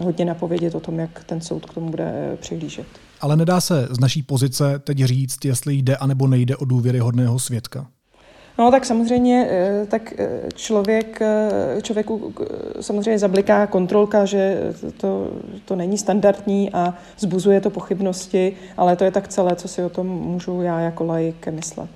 hodně 0.00 0.24
napovědět 0.24 0.74
o 0.74 0.80
tom, 0.80 0.98
jak 0.98 1.24
ten 1.24 1.40
soud 1.40 1.66
k 1.66 1.74
tomu 1.74 1.90
bude 1.90 2.36
přihlížet. 2.40 2.86
Ale 3.20 3.36
nedá 3.36 3.60
se 3.60 3.88
z 3.90 4.00
naší 4.00 4.22
pozice 4.22 4.78
teď 4.78 4.98
říct, 4.98 5.44
jestli 5.44 5.74
jde 5.74 5.96
anebo 5.96 6.26
nejde 6.26 6.56
o 6.56 6.64
důvěryhodného 6.64 7.38
svědka. 7.38 7.86
No 8.58 8.70
tak 8.70 8.84
samozřejmě, 8.84 9.48
tak 9.88 10.12
člověk, 10.54 11.20
člověku 11.82 12.34
samozřejmě 12.80 13.18
zabliká 13.18 13.66
kontrolka, 13.66 14.24
že 14.24 14.72
to, 14.96 15.30
to 15.64 15.76
není 15.76 15.98
standardní 15.98 16.72
a 16.72 16.94
zbuzuje 17.18 17.60
to 17.60 17.70
pochybnosti, 17.70 18.56
ale 18.76 18.96
to 18.96 19.04
je 19.04 19.10
tak 19.10 19.28
celé, 19.28 19.56
co 19.56 19.68
si 19.68 19.82
o 19.82 19.88
tom 19.88 20.06
můžu 20.06 20.62
já 20.62 20.80
jako 20.80 21.04
laik 21.04 21.48
myslet. 21.48 21.90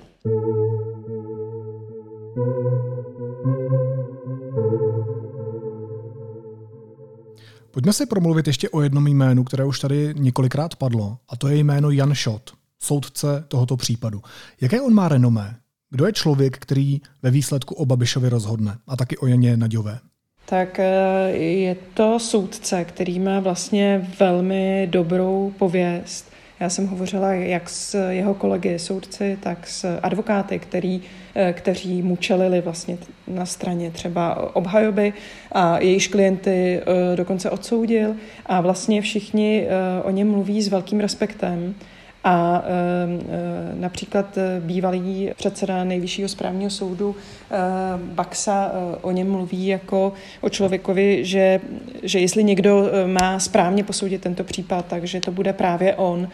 Pojďme 7.71 7.93
si 7.93 8.05
promluvit 8.05 8.47
ještě 8.47 8.69
o 8.69 8.81
jednom 8.81 9.07
jménu, 9.07 9.43
které 9.43 9.65
už 9.65 9.79
tady 9.79 10.13
několikrát 10.17 10.75
padlo, 10.75 11.17
a 11.29 11.35
to 11.35 11.47
je 11.47 11.55
jméno 11.55 11.91
Jan 11.91 12.13
Šot, 12.13 12.51
soudce 12.79 13.45
tohoto 13.47 13.77
případu. 13.77 14.21
Jaké 14.61 14.81
on 14.81 14.93
má 14.93 15.09
renomé? 15.09 15.55
Kdo 15.93 16.05
je 16.05 16.13
člověk, 16.13 16.57
který 16.57 17.01
ve 17.23 17.31
výsledku 17.31 17.75
o 17.75 17.85
Babišovi 17.85 18.29
rozhodne? 18.29 18.77
A 18.87 18.97
taky 18.97 19.17
o 19.17 19.27
Janě 19.27 19.57
Naďové. 19.57 19.99
Tak 20.45 20.79
eh, 20.79 21.29
je 21.37 21.75
to 21.93 22.19
soudce, 22.19 22.85
který 22.85 23.19
má 23.19 23.39
vlastně 23.39 24.09
velmi 24.19 24.87
dobrou 24.91 25.53
pověst. 25.59 26.31
Já 26.59 26.69
jsem 26.69 26.87
hovořila 26.87 27.33
jak 27.33 27.69
s 27.69 28.09
jeho 28.09 28.33
kolegy 28.33 28.79
soudci, 28.79 29.37
tak 29.41 29.67
s 29.67 29.99
advokáty, 29.99 30.59
který, 30.59 31.01
eh, 31.35 31.53
kteří 31.53 32.01
mu 32.01 32.15
čelili 32.15 32.61
vlastně 32.61 32.97
na 33.27 33.45
straně 33.45 33.91
třeba 33.91 34.55
obhajoby 34.55 35.13
a 35.51 35.79
jejíž 35.79 36.07
klienty 36.07 36.81
eh, 36.81 37.15
dokonce 37.15 37.49
odsoudil 37.49 38.15
a 38.45 38.61
vlastně 38.61 39.01
všichni 39.01 39.67
o 40.03 40.11
něm 40.11 40.31
mluví 40.31 40.61
s 40.61 40.67
velkým 40.67 40.99
respektem 40.99 41.75
A 42.23 42.63
například 43.73 44.37
bývalý 44.59 45.31
předseda 45.35 45.83
nejvyššího 45.83 46.29
správního 46.29 46.71
soudu 46.71 47.15
Baxa 47.97 48.71
o 49.01 49.11
něm 49.11 49.31
mluví 49.31 49.67
jako 49.67 50.13
o 50.41 50.49
člověkovi, 50.49 51.25
že, 51.25 51.59
že 52.03 52.19
jestli 52.19 52.43
někdo 52.43 52.85
má 53.05 53.39
správně 53.39 53.83
posoudit 53.83 54.21
tento 54.21 54.43
případ, 54.43 54.85
takže 54.89 55.19
to 55.19 55.31
bude 55.31 55.53
právě 55.53 55.95
on. 55.95 56.29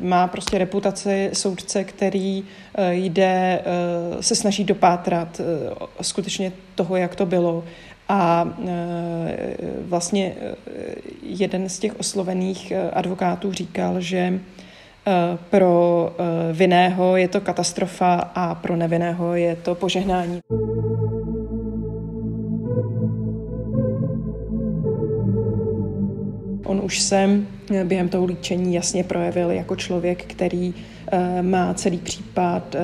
Má 0.00 0.26
prostě 0.26 0.58
reputaci 0.58 1.30
soudce, 1.32 1.84
který 1.84 2.44
jde, 2.90 3.62
se 4.20 4.34
snaží 4.34 4.64
dopátrat 4.64 5.40
skutečně 6.02 6.52
toho, 6.74 6.96
jak 6.96 7.16
to 7.16 7.26
bylo 7.26 7.64
a 8.08 8.48
vlastně 9.80 10.34
jeden 11.22 11.68
z 11.68 11.78
těch 11.78 12.00
oslovených 12.00 12.72
advokátů 12.92 13.52
říkal, 13.52 14.00
že 14.00 14.40
pro 15.50 16.12
vinného 16.52 17.16
je 17.16 17.28
to 17.28 17.40
katastrofa 17.40 18.14
a 18.34 18.54
pro 18.54 18.76
nevinného 18.76 19.34
je 19.34 19.56
to 19.56 19.74
požehnání. 19.74 20.40
On 26.64 26.80
už 26.84 27.00
se 27.00 27.28
během 27.84 28.08
toho 28.08 28.24
líčení 28.24 28.74
jasně 28.74 29.04
projevil 29.04 29.50
jako 29.50 29.76
člověk, 29.76 30.24
který 30.24 30.74
má 31.42 31.74
celý 31.74 31.98
případ 31.98 32.76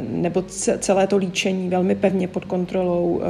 nebo 0.00 0.42
celé 0.78 1.06
to 1.06 1.16
líčení 1.16 1.68
velmi 1.68 1.94
pevně 1.94 2.28
pod 2.28 2.44
kontrolou, 2.44 3.22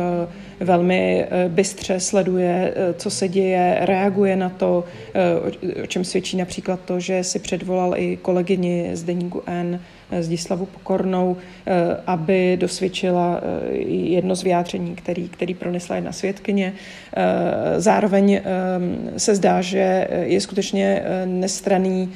velmi 0.60 1.26
eh, 1.30 1.48
bystře 1.48 2.00
sleduje, 2.00 2.74
eh, 2.76 2.94
co 2.94 3.10
se 3.10 3.28
děje, 3.28 3.78
reaguje 3.80 4.36
na 4.36 4.48
to, 4.48 4.84
eh, 5.14 5.82
o 5.82 5.86
čem 5.86 6.04
svědčí 6.04 6.36
například 6.36 6.80
to, 6.84 7.00
že 7.00 7.24
si 7.24 7.38
předvolal 7.38 7.94
i 7.96 8.16
kolegyni 8.16 8.90
z 8.92 9.02
deníku 9.02 9.42
N, 9.46 9.80
Zdislavu 10.20 10.66
Pokornou, 10.66 11.36
aby 12.06 12.56
dosvědčila 12.60 13.40
jedno 13.88 14.36
z 14.36 14.42
vyjádření, 14.42 14.96
který, 14.96 15.28
který 15.28 15.54
pronesla 15.54 15.96
jedna 15.96 16.12
svědkyně. 16.12 16.72
Zároveň 17.76 18.40
se 19.16 19.34
zdá, 19.34 19.60
že 19.60 20.08
je 20.22 20.40
skutečně 20.40 21.02
nestraný 21.24 22.12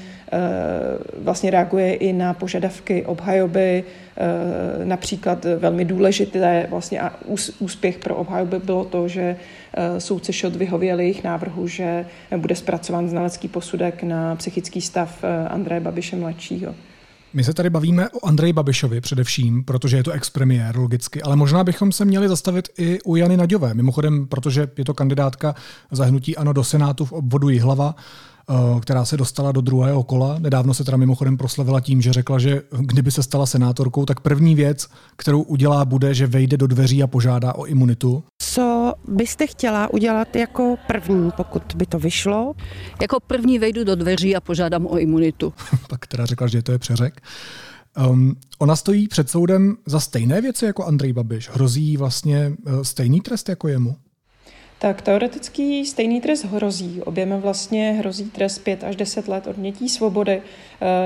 vlastně 1.18 1.50
reaguje 1.50 1.94
i 1.94 2.12
na 2.12 2.34
požadavky 2.34 3.04
obhajoby, 3.04 3.84
Eh, 4.20 4.84
například 4.84 5.44
velmi 5.44 5.84
důležité 5.84 6.66
vlastně 6.70 7.00
a 7.00 7.12
úspěch 7.58 7.98
pro 7.98 8.16
obhajoby 8.16 8.58
bylo 8.58 8.84
to, 8.84 9.08
že 9.08 9.36
eh, 9.74 10.00
soudce 10.00 10.32
Šot 10.32 10.56
vyhověl 10.56 11.00
jejich 11.00 11.24
návrhu, 11.24 11.66
že 11.66 12.06
bude 12.36 12.54
zpracován 12.54 13.08
znalecký 13.08 13.48
posudek 13.48 14.02
na 14.02 14.36
psychický 14.36 14.80
stav 14.80 15.24
eh, 15.24 15.48
Andreje 15.48 15.80
Babiše 15.80 16.16
mladšího. 16.16 16.74
My 17.34 17.44
se 17.44 17.54
tady 17.54 17.70
bavíme 17.70 18.10
o 18.10 18.26
Andreji 18.26 18.52
Babišovi 18.52 19.00
především, 19.00 19.64
protože 19.64 19.96
je 19.96 20.04
to 20.04 20.10
expremiér 20.10 20.78
logicky, 20.78 21.22
ale 21.22 21.36
možná 21.36 21.64
bychom 21.64 21.92
se 21.92 22.04
měli 22.04 22.28
zastavit 22.28 22.68
i 22.78 22.98
u 23.04 23.16
Jany 23.16 23.36
Naďové. 23.36 23.74
Mimochodem, 23.74 24.26
protože 24.26 24.68
je 24.78 24.84
to 24.84 24.94
kandidátka 24.94 25.54
zahnutí 25.90 26.36
ANO 26.36 26.52
do 26.52 26.64
Senátu 26.64 27.04
v 27.04 27.12
obvodu 27.12 27.48
Jihlava. 27.48 27.94
Eh, 28.50 28.80
která 28.80 29.04
se 29.04 29.16
dostala 29.16 29.52
do 29.52 29.60
druhého 29.60 30.02
kola. 30.02 30.38
Nedávno 30.38 30.74
se 30.74 30.84
teda 30.84 30.96
mimochodem 30.96 31.36
proslavila 31.36 31.80
tím, 31.80 32.02
že 32.02 32.12
řekla, 32.12 32.38
že 32.38 32.62
kdyby 32.80 33.10
se 33.10 33.22
stala 33.22 33.46
senátorkou, 33.46 34.06
tak 34.06 34.20
první 34.20 34.54
věc, 34.54 34.88
kterou 35.16 35.42
udělá, 35.42 35.84
bude, 35.84 36.14
že 36.14 36.26
vejde 36.26 36.56
do 36.56 36.66
dveří 36.66 37.02
a 37.02 37.06
požádá 37.06 37.54
o 37.54 37.64
imunitu. 37.64 38.24
Co 38.42 38.92
byste 39.08 39.46
chtěla 39.46 39.92
udělat 39.92 40.36
jako 40.36 40.76
první, 40.86 41.30
pokud 41.36 41.62
by 41.76 41.86
to 41.86 41.98
vyšlo? 41.98 42.54
Jako 43.02 43.20
první 43.26 43.58
vejdu 43.58 43.84
do 43.84 43.94
dveří 43.94 44.36
a 44.36 44.40
požádám 44.40 44.86
o 44.86 44.98
imunitu. 44.98 45.52
Pak 45.88 46.06
teda 46.06 46.26
řekla, 46.26 46.46
že 46.46 46.62
to 46.62 46.72
je 46.72 46.78
přeřek. 46.78 47.20
Um, 48.08 48.36
ona 48.58 48.76
stojí 48.76 49.08
před 49.08 49.30
soudem 49.30 49.76
za 49.86 50.00
stejné 50.00 50.40
věci 50.40 50.64
jako 50.64 50.84
Andrej 50.84 51.12
Babiš. 51.12 51.50
Hrozí 51.50 51.96
vlastně 51.96 52.52
uh, 52.66 52.82
stejný 52.82 53.20
trest 53.20 53.48
jako 53.48 53.68
jemu? 53.68 53.96
Tak 54.80 55.02
teoretický 55.02 55.86
stejný 55.86 56.20
trest 56.20 56.44
hrozí. 56.44 57.02
Oběma 57.02 57.36
vlastně 57.36 57.92
hrozí 57.92 58.30
trest 58.30 58.58
5 58.58 58.84
až 58.84 58.96
10 58.96 59.28
let 59.28 59.46
odnětí 59.46 59.88
svobody. 59.88 60.42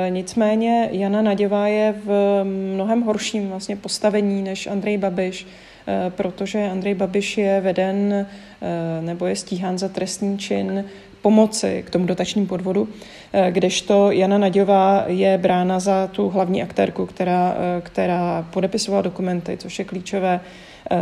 E, 0.07 0.11
nicméně 0.11 0.89
Jana 0.93 1.23
Naděvá 1.23 1.67
je 1.67 1.95
v 2.05 2.41
mnohem 2.45 3.03
horším 3.03 3.49
vlastně 3.49 3.77
postavení 3.77 4.43
než 4.43 4.67
Andrej 4.67 4.99
Babiš, 4.99 5.47
e, 5.89 6.11
protože 6.11 6.69
Andrej 6.71 6.95
Babiš 6.95 7.39
je 7.39 7.61
veden 7.61 8.13
e, 8.13 8.27
nebo 9.03 9.27
je 9.27 9.37
stíhán 9.37 9.79
za 9.79 9.89
trestný 9.89 10.39
čin 10.39 10.85
pomoci 11.23 11.85
k 11.87 11.91
tomu 11.91 12.07
dotačním 12.07 12.47
podvodu, 12.47 12.89
kdežto 13.51 14.11
Jana 14.11 14.39
Naďová 14.39 15.05
je 15.07 15.39
brána 15.39 15.81
za 15.81 16.07
tu 16.07 16.29
hlavní 16.29 16.63
aktérku, 16.63 17.07
která, 17.07 17.57
která 17.81 18.47
podepisovala 18.53 19.03
dokumenty, 19.03 19.57
což 19.57 19.79
je 19.79 19.85
klíčové, 19.85 20.41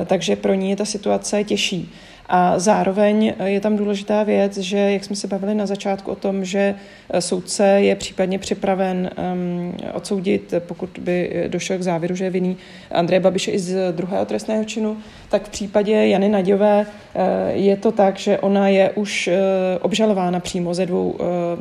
takže 0.07 0.37
pro 0.37 0.55
ní 0.55 0.71
je 0.71 0.77
ta 0.77 0.85
situace 0.85 1.45
těžší. 1.45 1.93
A 2.33 2.59
zároveň 2.59 3.35
je 3.45 3.61
tam 3.61 3.77
důležitá 3.77 4.23
věc, 4.23 4.59
že, 4.59 4.79
jak 4.79 5.05
jsme 5.05 5.17
se 5.17 5.27
bavili 5.27 5.55
na 5.55 5.67
začátku 5.67 6.11
o 6.11 6.15
tom, 6.15 6.45
že 6.45 6.75
soudce 7.19 7.67
je 7.67 7.97
případně 7.97 8.39
připraven 8.39 9.11
um, 9.33 9.75
odsoudit, 9.93 10.55
pokud 10.59 10.91
by 10.99 11.45
došel 11.49 11.79
k 11.79 11.83
závěru, 11.83 12.15
že 12.15 12.25
je 12.25 12.31
vinný 12.31 12.57
Andreje 12.91 13.21
Babiše 13.21 13.51
i 13.51 13.59
z 13.59 13.93
druhého 13.93 14.25
trestného 14.25 14.65
činu, 14.65 14.97
tak 15.29 15.43
v 15.43 15.49
případě 15.49 15.93
Jany 15.93 16.29
Naďové 16.29 16.87
uh, 16.87 17.23
je 17.49 17.77
to 17.77 17.93
tak, 17.93 18.19
že 18.19 18.39
ona 18.39 18.69
je 18.69 18.91
už 18.91 19.29
uh, 19.29 19.35
obžalována 19.81 20.41
přímo 20.41 20.75
ze 20.75 20.87
dvou 20.87 21.11
uh, 21.11 21.21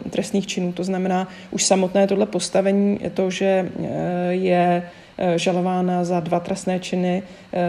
trestných 0.10 0.48
činů. 0.48 0.72
To 0.74 0.84
znamená, 0.84 1.28
už 1.52 1.64
samotné 1.64 2.08
tohle 2.08 2.26
postavení, 2.26 3.00
to, 3.14 3.30
že 3.30 3.70
je 4.30 4.70
Eh, 4.70 4.99
žalována 5.36 6.04
za 6.04 6.20
dva 6.20 6.40
trestné 6.40 6.80
činy, 6.80 7.24
eh, 7.24 7.60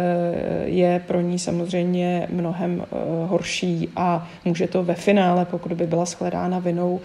je 0.65 1.03
pro 1.07 1.21
ní 1.21 1.39
samozřejmě 1.39 2.27
mnohem 2.31 2.83
eh, 2.83 2.97
horší 3.27 3.89
a 3.97 4.29
může 4.45 4.69
to 4.69 4.83
ve 4.83 4.95
finále, 4.95 5.45
pokud 5.45 5.73
by 5.73 5.87
byla 5.87 6.05
shledána 6.05 6.59
vinou, 6.59 7.01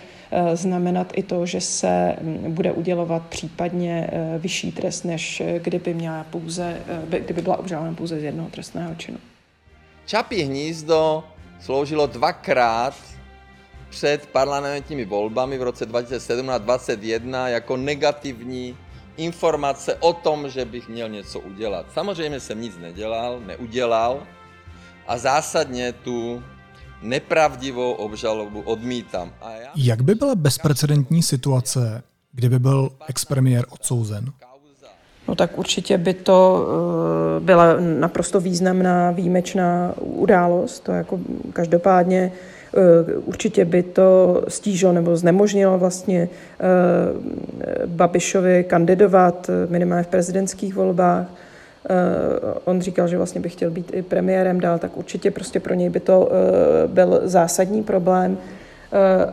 znamenat 0.54 1.14
i 1.16 1.24
to, 1.24 1.46
že 1.46 1.62
se 1.62 2.16
hm, 2.22 2.54
bude 2.54 2.72
udělovat 2.72 3.24
případně 3.30 4.10
vyšší 4.40 4.72
trest, 4.72 5.04
než 5.04 5.42
kdyby, 5.60 5.94
měla 5.94 6.26
pouze, 6.30 6.78
kdyby 7.20 7.42
byla 7.42 7.60
obžalována 7.60 7.96
pouze 7.96 8.20
z 8.20 8.24
jednoho 8.24 8.50
trestného 8.50 8.96
činu. 8.96 9.18
Čapí 10.06 10.42
hnízdo 10.44 11.24
sloužilo 11.62 12.08
dvakrát 12.08 12.96
před 13.90 14.26
parlamentními 14.26 15.06
volbami 15.06 15.58
v 15.58 15.64
roce 15.64 15.86
2017 15.86 16.62
2021 16.62 17.50
jako 17.50 17.78
negativní 17.78 18.78
informace 19.18 19.96
o 19.96 20.14
tom, 20.14 20.50
že 20.50 20.66
bych 20.66 20.90
měl 20.90 21.10
něco 21.10 21.40
udělat. 21.40 21.86
Samozřejmě 21.94 22.40
jsem 22.40 22.62
nic 22.62 22.78
nedělal, 22.78 23.40
neudělal 23.40 24.28
a 25.08 25.18
zásadně 25.18 25.94
tu 25.94 26.44
nepravdivou 27.02 27.92
obžalobu 27.92 28.62
odmítám. 28.62 29.34
A 29.42 29.52
já... 29.52 29.72
Jak 29.76 30.02
by 30.02 30.16
byla 30.16 30.36
bezprecedentní 30.36 31.24
situace, 31.24 32.04
kdyby 32.32 32.60
byl 32.60 32.90
expremiér 33.08 33.66
odsouzen? 33.70 34.34
No 35.28 35.36
tak 35.36 35.58
určitě 35.58 35.98
by 35.98 36.14
to 36.14 36.68
eh, 36.68 37.40
byla 37.40 37.76
naprosto 37.80 38.40
významná, 38.40 39.12
výjimečná 39.12 39.94
událost. 40.02 40.80
To 40.80 40.92
jako 40.92 41.20
každopádně 41.54 42.32
Eh, 42.78 43.18
určitě 43.18 43.66
by 43.66 43.84
to 43.84 44.42
stížilo 44.48 44.94
nebo 44.94 45.18
znemožnilo 45.18 45.78
vlastně 45.78 46.30
eh, 46.60 47.86
Babišovi 47.86 48.64
kandidovat 48.64 49.50
minimálně 49.70 50.04
v 50.04 50.08
prezidentských 50.08 50.76
volbách. 50.76 51.28
On 52.66 52.82
říkal, 52.82 53.08
že 53.08 53.18
vlastně 53.18 53.42
by 53.42 53.50
chtěl 53.50 53.72
být 53.72 53.92
i 53.94 54.02
premiérem 54.02 54.60
dál, 54.60 54.80
tak 54.80 54.98
určitě 54.98 55.32
prostě 55.32 55.60
pro 55.60 55.74
něj 55.74 55.90
by 55.90 56.00
to 56.00 56.30
byl 56.88 57.22
zásadní 57.24 57.84
problém. 57.84 58.38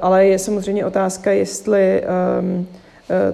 Ale 0.00 0.26
je 0.26 0.38
samozřejmě 0.38 0.86
otázka, 0.86 1.32
jestli 1.32 2.02
ehm, 2.02 2.66
Eh, 2.66 2.81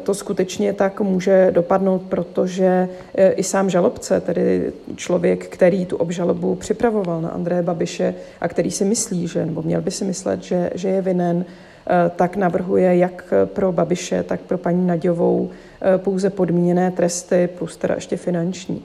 to 0.02 0.14
skutečně 0.14 0.72
tak 0.72 1.00
může 1.00 1.50
dopadnout, 1.50 2.02
protože 2.02 2.88
eh, 3.14 3.30
i 3.30 3.42
sám 3.42 3.70
žalobce, 3.70 4.20
tedy 4.20 4.72
člověk, 4.96 5.46
který 5.46 5.86
tu 5.86 5.96
obžalobu 5.96 6.54
připravoval 6.54 7.20
na 7.20 7.28
Andreje 7.28 7.62
Babiše 7.62 8.14
a 8.40 8.48
který 8.48 8.70
si 8.70 8.84
myslí, 8.84 9.28
že, 9.28 9.46
nebo 9.46 9.62
měl 9.62 9.80
by 9.80 9.90
si 9.90 10.04
myslet, 10.04 10.42
že, 10.42 10.70
že 10.74 10.88
je 10.88 11.02
vinen, 11.02 11.44
eh, 11.44 12.10
tak 12.16 12.36
navrhuje 12.36 12.96
jak 12.96 13.34
pro 13.44 13.72
Babiše, 13.72 14.22
tak 14.22 14.40
pro 14.40 14.58
paní 14.58 14.86
Naďovou 14.86 15.50
pouze 15.96 16.30
podmíněné 16.30 16.90
tresty 16.90 17.48
plus 17.58 17.76
teda 17.76 17.94
ještě 17.94 18.16
finanční. 18.16 18.84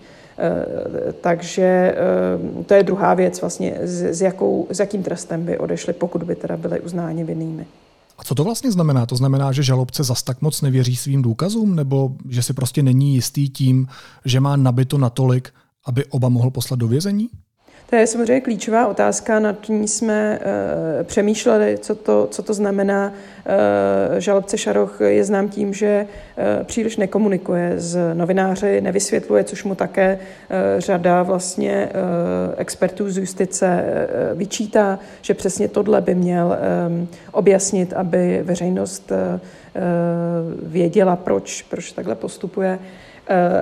Takže 1.21 1.95
to 2.65 2.73
je 2.73 2.83
druhá 2.83 3.13
věc 3.13 3.41
vlastně, 3.41 3.73
s, 3.81 4.21
jakou, 4.21 4.67
s 4.69 4.79
jakým 4.79 5.03
trestem 5.03 5.45
by 5.45 5.57
odešli, 5.57 5.93
pokud 5.93 6.23
by 6.23 6.35
teda 6.35 6.57
byly 6.57 6.79
uznáni 6.79 7.23
vinnými. 7.23 7.65
A 8.23 8.25
co 8.25 8.35
to 8.35 8.43
vlastně 8.43 8.71
znamená? 8.71 9.05
To 9.05 9.15
znamená, 9.15 9.51
že 9.51 9.63
žalobce 9.63 10.03
zas 10.03 10.23
tak 10.23 10.41
moc 10.41 10.61
nevěří 10.61 10.95
svým 10.95 11.21
důkazům, 11.21 11.75
nebo 11.75 12.15
že 12.29 12.43
si 12.43 12.53
prostě 12.53 12.83
není 12.83 13.15
jistý 13.15 13.49
tím, 13.49 13.87
že 14.25 14.39
má 14.39 14.55
nabito 14.55 14.97
natolik, 14.97 15.53
aby 15.85 16.05
oba 16.05 16.29
mohl 16.29 16.51
poslat 16.51 16.79
do 16.79 16.87
vězení? 16.87 17.29
To 17.89 17.97
je 17.97 18.07
samozřejmě 18.07 18.41
klíčová 18.41 18.87
otázka, 18.87 19.39
nad 19.39 19.69
ní 19.69 19.87
jsme 19.87 20.39
uh, 20.39 21.03
přemýšleli, 21.03 21.77
co 21.77 21.95
to, 21.95 22.27
co 22.31 22.43
to 22.43 22.53
znamená. 22.53 23.13
Uh, 23.13 24.19
žalobce 24.19 24.57
Šaroch 24.57 25.01
je 25.01 25.23
znám 25.23 25.49
tím, 25.49 25.73
že 25.73 26.07
uh, 26.07 26.63
příliš 26.63 26.97
nekomunikuje 26.97 27.73
s 27.77 28.13
novináři, 28.13 28.81
nevysvětluje, 28.81 29.43
což 29.43 29.63
mu 29.63 29.75
také 29.75 30.19
uh, 30.19 30.79
řada 30.79 31.23
vlastně 31.23 31.89
uh, 31.89 32.53
expertů 32.57 33.09
z 33.09 33.17
justice 33.17 33.83
uh, 33.83 34.37
vyčítá, 34.37 34.99
že 35.21 35.33
přesně 35.33 35.67
tohle 35.67 36.01
by 36.01 36.15
měl 36.15 36.57
um, 36.87 37.07
objasnit, 37.31 37.93
aby 37.93 38.41
veřejnost 38.43 39.11
uh, 39.11 39.39
věděla, 40.63 41.15
proč, 41.15 41.61
proč 41.61 41.91
takhle 41.91 42.15
postupuje. 42.15 42.79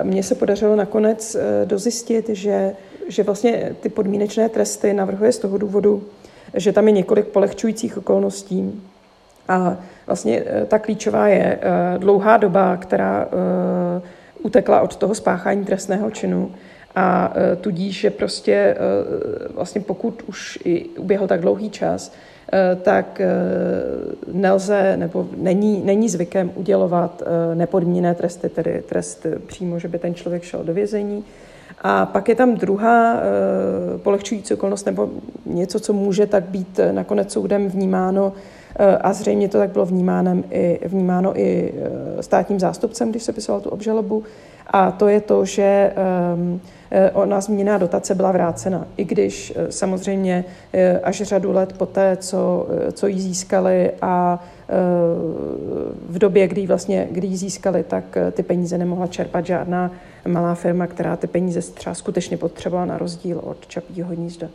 Mně 0.02 0.22
se 0.22 0.34
podařilo 0.34 0.76
nakonec 0.76 1.36
dozjistit, 1.64 2.28
že 2.28 2.72
že 3.08 3.22
vlastně 3.22 3.76
ty 3.80 3.88
podmínečné 3.88 4.48
tresty 4.48 4.92
navrhuje 4.92 5.32
z 5.32 5.38
toho 5.38 5.58
důvodu, 5.58 6.02
že 6.54 6.72
tam 6.72 6.86
je 6.86 6.92
několik 6.92 7.26
polehčujících 7.26 7.98
okolností. 7.98 8.82
A 9.48 9.76
vlastně 10.06 10.42
eh, 10.46 10.66
ta 10.66 10.78
klíčová 10.78 11.28
je 11.28 11.58
eh, 11.60 11.98
dlouhá 11.98 12.36
doba, 12.36 12.76
která 12.76 13.28
eh, 13.28 14.02
utekla 14.42 14.80
od 14.80 14.96
toho 14.96 15.14
spáchání 15.14 15.64
trestného 15.64 16.10
činu 16.10 16.50
a 16.94 17.32
tudíž, 17.60 18.00
že 18.00 18.10
prostě 18.10 18.76
vlastně 19.54 19.80
pokud 19.80 20.22
už 20.26 20.58
i 20.64 20.84
uběhl 20.84 21.26
tak 21.26 21.40
dlouhý 21.40 21.70
čas, 21.70 22.12
tak 22.82 23.20
nelze 24.32 24.96
nebo 24.96 25.28
není, 25.36 25.82
není 25.84 26.08
zvykem 26.08 26.52
udělovat 26.54 27.22
nepodmíněné 27.54 28.14
tresty, 28.14 28.48
tedy 28.48 28.82
trest 28.88 29.26
přímo, 29.46 29.78
že 29.78 29.88
by 29.88 29.98
ten 29.98 30.14
člověk 30.14 30.42
šel 30.42 30.64
do 30.64 30.74
vězení, 30.74 31.24
a 31.82 32.06
pak 32.06 32.28
je 32.28 32.34
tam 32.34 32.54
druhá 32.54 33.14
e, 33.14 33.18
polehčující 33.98 34.54
okolnost 34.54 34.86
nebo 34.86 35.08
něco, 35.46 35.80
co 35.80 35.92
může 35.92 36.26
tak 36.26 36.44
být 36.44 36.80
nakonec 36.92 37.32
soudem 37.32 37.68
vnímáno 37.68 38.32
e, 38.78 38.96
a 38.96 39.12
zřejmě 39.12 39.48
to 39.48 39.58
tak 39.58 39.70
bylo 39.70 39.86
vnímáno 39.86 40.42
i, 40.50 40.80
vnímáno 40.88 41.40
i 41.40 41.74
státním 42.20 42.60
zástupcem, 42.60 43.10
když 43.10 43.22
se 43.22 43.32
pisoval 43.32 43.60
tu 43.60 43.70
obžalobu. 43.70 44.22
A 44.66 44.90
to 44.90 45.08
je 45.08 45.20
to, 45.20 45.44
že 45.44 45.92
e, 46.90 47.10
ona 47.10 47.40
zmíněná 47.40 47.78
dotace 47.78 48.14
byla 48.14 48.32
vrácena, 48.32 48.86
i 48.96 49.04
když 49.04 49.54
samozřejmě 49.70 50.44
až 51.02 51.22
řadu 51.22 51.52
let 51.52 51.72
poté, 51.72 52.16
co, 52.16 52.66
co 52.92 53.06
ji 53.06 53.20
získali 53.20 53.90
a 54.02 54.44
v 56.08 56.18
době, 56.18 56.48
kdy 56.48 56.66
vlastně, 56.66 57.08
kdy 57.10 57.26
ji 57.26 57.36
získali, 57.36 57.82
tak 57.82 58.18
ty 58.32 58.42
peníze 58.42 58.78
nemohla 58.78 59.06
čerpat 59.06 59.46
žádná 59.46 59.90
malá 60.28 60.54
firma, 60.54 60.86
která 60.86 61.16
ty 61.16 61.26
peníze 61.26 61.60
třeba 61.60 61.94
skutečně 61.94 62.36
potřebovala 62.36 62.86
na 62.86 62.98
rozdíl 62.98 63.40
od 63.44 63.66
Čapího 63.66 64.08
hnízda. 64.08 64.48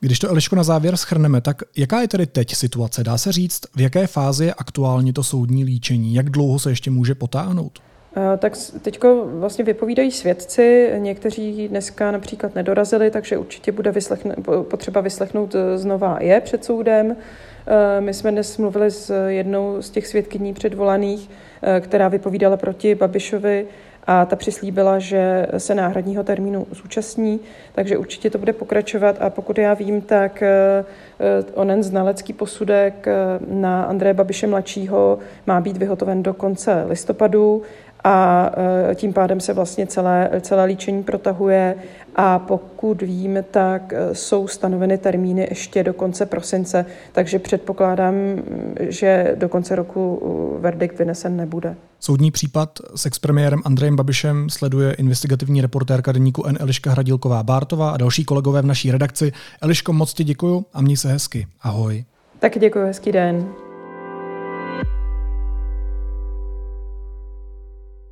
Když 0.00 0.18
to 0.18 0.30
Eliško 0.30 0.56
na 0.56 0.62
závěr 0.62 0.96
schrneme, 0.96 1.40
tak 1.40 1.62
jaká 1.76 2.00
je 2.00 2.08
tedy 2.08 2.26
teď 2.26 2.54
situace? 2.54 3.04
Dá 3.04 3.18
se 3.18 3.32
říct, 3.32 3.60
v 3.76 3.80
jaké 3.80 4.06
fázi 4.06 4.44
je 4.44 4.54
aktuálně 4.54 5.12
to 5.12 5.22
soudní 5.22 5.64
líčení? 5.64 6.14
Jak 6.14 6.30
dlouho 6.30 6.58
se 6.58 6.70
ještě 6.70 6.90
může 6.90 7.14
potáhnout? 7.14 7.78
Eh, 8.16 8.36
tak 8.36 8.52
teď 8.82 9.00
vlastně 9.24 9.64
vypovídají 9.64 10.10
svědci, 10.10 10.92
někteří 10.98 11.68
dneska 11.68 12.10
například 12.10 12.54
nedorazili, 12.54 13.10
takže 13.10 13.38
určitě 13.38 13.72
bude 13.72 13.92
vyslechne, 13.92 14.36
potřeba 14.62 15.00
vyslechnout 15.00 15.54
eh, 15.54 15.78
znova 15.78 16.18
je 16.20 16.40
před 16.40 16.64
soudem. 16.64 17.16
Eh, 17.66 18.00
my 18.00 18.14
jsme 18.14 18.30
dnes 18.30 18.58
mluvili 18.58 18.90
s 18.90 19.28
jednou 19.28 19.82
z 19.82 19.90
těch 19.90 20.06
svědkyní 20.06 20.54
předvolaných, 20.54 21.30
která 21.80 22.08
vypovídala 22.08 22.56
proti 22.56 22.94
Babišovi 22.94 23.66
a 24.06 24.24
ta 24.24 24.36
přislíbila, 24.36 24.98
že 24.98 25.46
se 25.58 25.74
náhradního 25.74 26.24
termínu 26.24 26.66
zúčastní, 26.70 27.40
takže 27.72 27.98
určitě 27.98 28.30
to 28.30 28.38
bude 28.38 28.52
pokračovat. 28.52 29.16
A 29.20 29.30
pokud 29.30 29.58
já 29.58 29.74
vím, 29.74 30.00
tak 30.00 30.42
eh, 30.42 30.84
onen 31.54 31.82
znalecký 31.82 32.32
posudek 32.32 33.06
eh, 33.06 33.14
na 33.48 33.82
Andreje 33.82 34.14
Babiše 34.14 34.46
mladšího 34.46 35.18
má 35.46 35.60
být 35.60 35.76
vyhotoven 35.76 36.22
do 36.22 36.34
konce 36.34 36.84
listopadu 36.88 37.62
a 38.04 38.50
tím 38.94 39.12
pádem 39.12 39.40
se 39.40 39.52
vlastně 39.52 39.86
celé, 39.86 40.30
celé 40.40 40.64
líčení 40.64 41.02
protahuje 41.02 41.74
a 42.22 42.38
pokud 42.38 43.02
vím, 43.02 43.38
tak 43.50 43.92
e, 43.92 44.14
jsou 44.14 44.48
stanoveny 44.48 44.98
termíny 44.98 45.46
ještě 45.50 45.82
do 45.82 45.94
konce 45.94 46.26
prosince, 46.26 46.86
takže 47.12 47.38
předpokládám, 47.38 48.14
že 48.80 49.36
do 49.38 49.48
konce 49.48 49.76
roku 49.76 50.22
verdikt 50.60 50.98
vynesen 50.98 51.36
nebude. 51.36 51.76
Soudní 52.00 52.30
případ 52.30 52.78
s 52.94 53.06
expremiérem 53.06 53.60
Andrejem 53.64 53.96
Babišem 53.96 54.50
sleduje 54.50 54.92
investigativní 54.92 55.60
reportérka 55.60 56.12
deníku 56.12 56.46
N. 56.46 56.56
Eliška 56.60 56.90
Hradilková-Bártová 56.90 57.92
a 57.92 57.96
další 57.96 58.24
kolegové 58.24 58.62
v 58.62 58.66
naší 58.66 58.90
redakci. 58.92 59.32
Eliško, 59.60 59.92
moc 59.92 60.14
ti 60.14 60.24
děkuju 60.24 60.64
a 60.72 60.82
měj 60.82 60.96
se 60.96 61.08
hezky. 61.08 61.46
Ahoj. 61.62 62.04
Tak 62.38 62.58
děkuji, 62.58 62.86
hezký 62.86 63.12
den. 63.12 63.69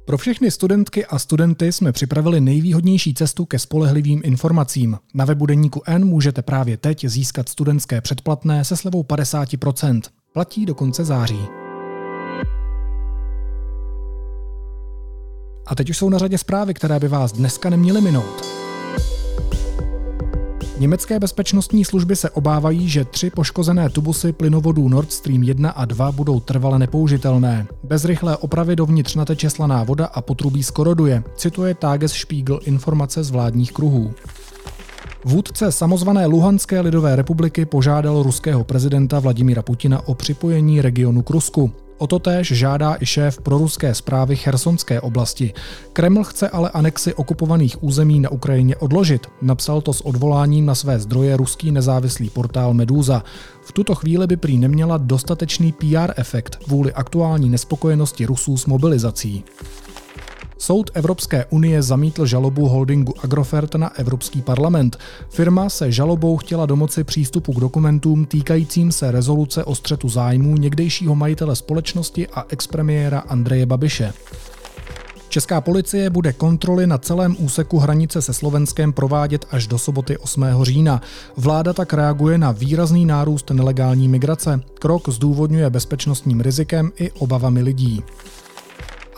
Pro 0.09 0.19
všechny 0.19 0.51
studentky 0.51 1.07
a 1.07 1.19
studenty 1.19 1.73
jsme 1.73 1.93
připravili 1.93 2.41
nejvýhodnější 2.41 3.15
cestu 3.15 3.45
ke 3.45 3.59
spolehlivým 3.59 4.21
informacím. 4.25 4.99
Na 5.15 5.25
webu 5.25 5.47
Deníku 5.47 5.83
N 5.87 6.05
můžete 6.05 6.43
právě 6.43 6.77
teď 6.77 7.05
získat 7.05 7.49
studentské 7.49 8.01
předplatné 8.01 8.65
se 8.65 8.77
slevou 8.77 9.03
50%. 9.03 10.01
Platí 10.33 10.67
do 10.67 10.75
konce 10.75 11.05
září. 11.05 11.41
A 15.67 15.75
teď 15.75 15.91
už 15.91 15.99
jsou 15.99 16.09
na 16.09 16.19
řadě 16.19 16.39
zprávy, 16.39 16.75
které 16.75 17.01
by 17.01 17.09
vás 17.09 17.33
dneska 17.33 17.71
neměly 17.71 18.01
minout. 18.01 18.68
Německé 20.81 21.21
bezpečnostní 21.21 21.85
služby 21.85 22.17
se 22.17 22.31
obávají, 22.31 22.89
že 22.89 23.05
tři 23.05 23.31
poškozené 23.31 23.91
tubusy 23.91 24.33
plynovodů 24.33 24.89
Nord 24.89 25.13
Stream 25.13 25.43
1 25.43 25.71
a 25.71 25.85
2 25.85 26.13
budou 26.13 26.41
trvale 26.41 26.79
nepoužitelné. 26.79 27.67
Bez 27.85 28.05
rychlé 28.05 28.37
opravy 28.37 28.77
dovnitř 28.77 29.15
nateče 29.15 29.51
slaná 29.51 29.85
voda 29.85 30.07
a 30.07 30.21
potrubí 30.21 30.63
skoroduje, 30.63 31.23
cituje 31.37 31.75
Tagesspiegel 31.75 32.61
informace 32.65 33.25
z 33.25 33.31
vládních 33.31 33.73
kruhů. 33.73 34.13
Vůdce 35.25 35.73
samozvané 35.73 36.27
Luhanské 36.27 36.81
lidové 36.81 37.17
republiky 37.17 37.65
požádal 37.65 38.23
ruského 38.23 38.65
prezidenta 38.65 39.19
Vladimíra 39.19 39.63
Putina 39.63 40.09
o 40.09 40.15
připojení 40.15 40.83
regionu 40.83 41.23
k 41.23 41.31
Rusku. 41.31 41.73
O 41.99 42.07
to 42.07 42.19
též 42.19 42.47
žádá 42.47 42.97
i 43.01 43.07
šéf 43.07 43.41
proruské 43.41 43.95
zprávy 43.95 44.37
Chersonské 44.37 45.01
oblasti. 45.01 45.53
Kreml 45.93 46.25
chce 46.25 46.49
ale 46.49 46.71
anexi 46.71 47.15
okupovaných 47.15 47.83
území 47.83 48.21
na 48.21 48.31
Ukrajině 48.31 48.77
odložit. 48.77 49.27
Napsal 49.43 49.81
to 49.81 49.93
s 49.93 50.07
odvoláním 50.07 50.67
na 50.67 50.75
své 50.75 50.99
zdroje 50.99 51.37
ruský 51.37 51.71
nezávislý 51.73 52.31
portál 52.31 52.75
Meduza. 52.75 53.23
V 53.63 53.73
tuto 53.73 53.95
chvíli 53.95 54.27
by 54.27 54.37
prý 54.37 54.59
neměla 54.59 54.97
dostatečný 54.97 55.73
PR 55.73 56.13
efekt 56.17 56.57
kvůli 56.57 56.93
aktuální 56.93 57.49
nespokojenosti 57.51 58.27
Rusů 58.27 58.57
s 58.57 58.67
mobilizací. 58.67 59.45
Soud 60.61 60.91
Evropské 60.95 61.45
unie 61.51 61.83
zamítl 61.83 62.27
žalobu 62.27 62.69
holdingu 62.69 63.15
Agrofert 63.23 63.75
na 63.75 63.99
Evropský 63.99 64.43
parlament. 64.43 64.99
Firma 65.29 65.69
se 65.69 65.93
žalobou 65.93 66.37
chtěla 66.37 66.67
domoci 66.67 67.05
přístupu 67.05 67.53
k 67.53 67.61
dokumentům 67.61 68.27
týkajícím 68.27 68.93
se 68.93 69.11
rezoluce 69.11 69.65
o 69.65 69.75
střetu 69.75 70.09
zájmů 70.09 70.57
někdejšího 70.57 71.15
majitele 71.15 71.57
společnosti 71.57 72.29
a 72.29 72.45
expremiéra 72.49 73.19
Andreje 73.19 73.67
Babiše. 73.67 74.13
Česká 75.29 75.61
policie 75.61 76.11
bude 76.11 76.33
kontroly 76.33 76.87
na 76.87 76.99
celém 76.99 77.37
úseku 77.39 77.79
hranice 77.79 78.23
se 78.23 78.33
Slovenskem 78.33 78.93
provádět 78.93 79.47
až 79.51 79.67
do 79.67 79.79
soboty 79.79 80.19
8. 80.19 80.45
října. 80.63 81.01
Vláda 81.37 81.73
tak 81.73 81.93
reaguje 81.93 82.39
na 82.39 82.53
výrazný 82.53 83.07
nárůst 83.07 83.51
nelegální 83.51 84.09
migrace. 84.09 84.61
Krok 84.75 85.09
zdůvodňuje 85.09 85.71
bezpečnostním 85.71 86.41
rizikem 86.41 86.93
i 86.97 87.11
obavami 87.11 87.63
lidí 87.63 88.03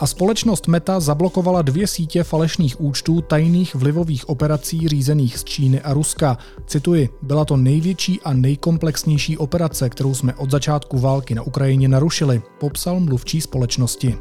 a 0.01 0.07
společnost 0.07 0.67
Meta 0.67 0.99
zablokovala 0.99 1.61
dvě 1.61 1.87
sítě 1.87 2.23
falešných 2.23 2.81
účtů 2.81 3.21
tajných 3.21 3.75
vlivových 3.75 4.29
operací 4.29 4.87
řízených 4.87 5.37
z 5.37 5.43
Číny 5.43 5.81
a 5.81 5.93
Ruska. 5.93 6.37
Cituji, 6.65 7.09
byla 7.21 7.45
to 7.45 7.57
největší 7.57 8.19
a 8.23 8.33
nejkomplexnější 8.33 9.37
operace, 9.37 9.89
kterou 9.89 10.13
jsme 10.13 10.33
od 10.33 10.51
začátku 10.51 10.99
války 10.99 11.35
na 11.35 11.41
Ukrajině 11.41 11.87
narušili, 11.87 12.41
popsal 12.59 12.99
mluvčí 12.99 13.41
společnosti. 13.41 14.17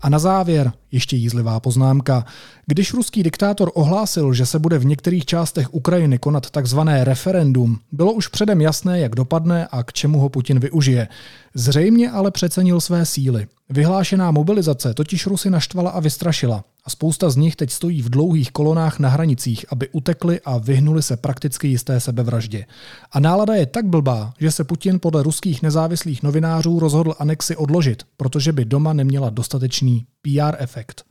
A 0.00 0.08
na 0.08 0.18
závěr 0.18 0.72
ještě 0.92 1.16
jízlivá 1.16 1.60
poznámka. 1.60 2.24
Když 2.66 2.94
ruský 2.94 3.22
diktátor 3.22 3.70
ohlásil, 3.74 4.34
že 4.34 4.46
se 4.46 4.58
bude 4.58 4.78
v 4.78 4.84
některých 4.84 5.24
částech 5.24 5.74
Ukrajiny 5.74 6.18
konat 6.18 6.50
takzvané 6.50 7.04
referendum, 7.04 7.78
bylo 7.92 8.12
už 8.12 8.28
předem 8.28 8.60
jasné, 8.60 9.00
jak 9.00 9.14
dopadne 9.14 9.66
a 9.66 9.82
k 9.82 9.92
čemu 9.92 10.18
ho 10.18 10.28
Putin 10.28 10.60
využije. 10.60 11.08
Zřejmě 11.54 12.10
ale 12.10 12.30
přecenil 12.30 12.80
své 12.80 13.06
síly. 13.06 13.46
Vyhlášená 13.70 14.30
mobilizace 14.30 14.94
totiž 14.94 15.26
Rusy 15.26 15.50
naštvala 15.50 15.90
a 15.90 16.00
vystrašila 16.00 16.64
a 16.88 16.90
spousta 16.90 17.30
z 17.30 17.36
nich 17.36 17.56
teď 17.56 17.70
stojí 17.70 18.02
v 18.02 18.10
dlouhých 18.10 18.52
kolonách 18.52 18.98
na 18.98 19.08
hranicích, 19.08 19.66
aby 19.68 19.88
utekli 19.92 20.40
a 20.44 20.58
vyhnuli 20.58 21.02
se 21.02 21.16
prakticky 21.16 21.68
jisté 21.68 22.00
sebevraždě. 22.00 22.66
A 23.12 23.20
nálada 23.20 23.54
je 23.54 23.66
tak 23.66 23.86
blbá, 23.86 24.32
že 24.40 24.50
se 24.50 24.64
Putin 24.64 25.00
podle 25.00 25.22
ruských 25.22 25.62
nezávislých 25.62 26.22
novinářů 26.22 26.78
rozhodl 26.78 27.14
anexi 27.18 27.56
odložit, 27.56 28.02
protože 28.16 28.52
by 28.52 28.64
doma 28.64 28.92
neměla 28.92 29.30
dostatečný 29.30 30.06
PR 30.22 30.56
efekt. 30.58 31.04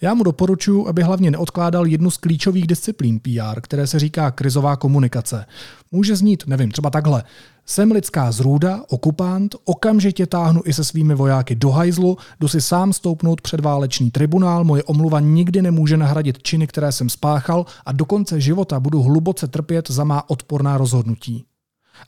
Já 0.00 0.14
mu 0.14 0.24
doporučuji, 0.24 0.88
aby 0.88 1.02
hlavně 1.02 1.30
neodkládal 1.30 1.86
jednu 1.86 2.10
z 2.10 2.16
klíčových 2.16 2.66
disciplín 2.66 3.20
PR, 3.20 3.60
které 3.60 3.86
se 3.86 3.98
říká 3.98 4.30
krizová 4.30 4.76
komunikace. 4.76 5.46
Může 5.92 6.16
znít, 6.16 6.44
nevím, 6.46 6.70
třeba 6.70 6.90
takhle. 6.90 7.22
Jsem 7.66 7.92
lidská 7.92 8.32
zrůda, 8.32 8.82
okupant, 8.88 9.56
okamžitě 9.64 10.26
táhnu 10.26 10.60
i 10.64 10.72
se 10.72 10.84
svými 10.84 11.14
vojáky 11.14 11.54
do 11.54 11.70
hajzlu, 11.70 12.16
jdu 12.40 12.48
si 12.48 12.60
sám 12.60 12.92
stoupnout 12.92 13.40
před 13.40 13.60
válečný 13.60 14.10
tribunál, 14.10 14.64
moje 14.64 14.82
omluva 14.82 15.20
nikdy 15.20 15.62
nemůže 15.62 15.96
nahradit 15.96 16.42
činy, 16.42 16.66
které 16.66 16.92
jsem 16.92 17.08
spáchal 17.08 17.66
a 17.86 17.92
do 17.92 18.04
konce 18.04 18.40
života 18.40 18.80
budu 18.80 19.02
hluboce 19.02 19.48
trpět 19.48 19.90
za 19.90 20.04
má 20.04 20.30
odporná 20.30 20.78
rozhodnutí. 20.78 21.44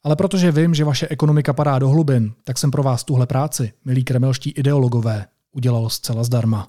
Ale 0.04 0.16
protože 0.16 0.52
vím, 0.52 0.74
že 0.74 0.84
vaše 0.84 1.08
ekonomika 1.08 1.52
padá 1.52 1.78
do 1.78 1.88
hlubin, 1.88 2.32
tak 2.44 2.58
jsem 2.58 2.70
pro 2.70 2.82
vás 2.82 3.04
tuhle 3.04 3.26
práci, 3.26 3.72
milí 3.84 4.04
kremelští 4.04 4.50
ideologové, 4.50 5.26
udělal 5.52 5.90
zcela 5.90 6.24
zdarma. 6.24 6.66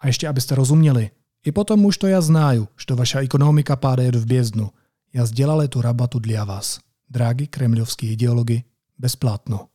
A 0.00 0.06
ještě 0.06 0.28
abyste 0.28 0.54
rozuměli, 0.54 1.10
i 1.46 1.52
potom 1.52 1.84
už 1.84 1.98
to 1.98 2.06
já 2.06 2.20
znáju, 2.20 2.68
že 2.80 2.94
vaša 2.94 3.20
ekonomika 3.20 3.76
páda 3.76 4.02
v 4.12 4.26
bězdnu. 4.26 4.70
Já 5.14 5.26
sdělali 5.26 5.68
tu 5.68 5.80
rabatu 5.80 6.18
dlia 6.18 6.44
vás 6.44 6.89
drági 7.10 7.46
kremlovský 7.46 8.12
ideologi, 8.12 8.62
bezplatno. 8.98 9.66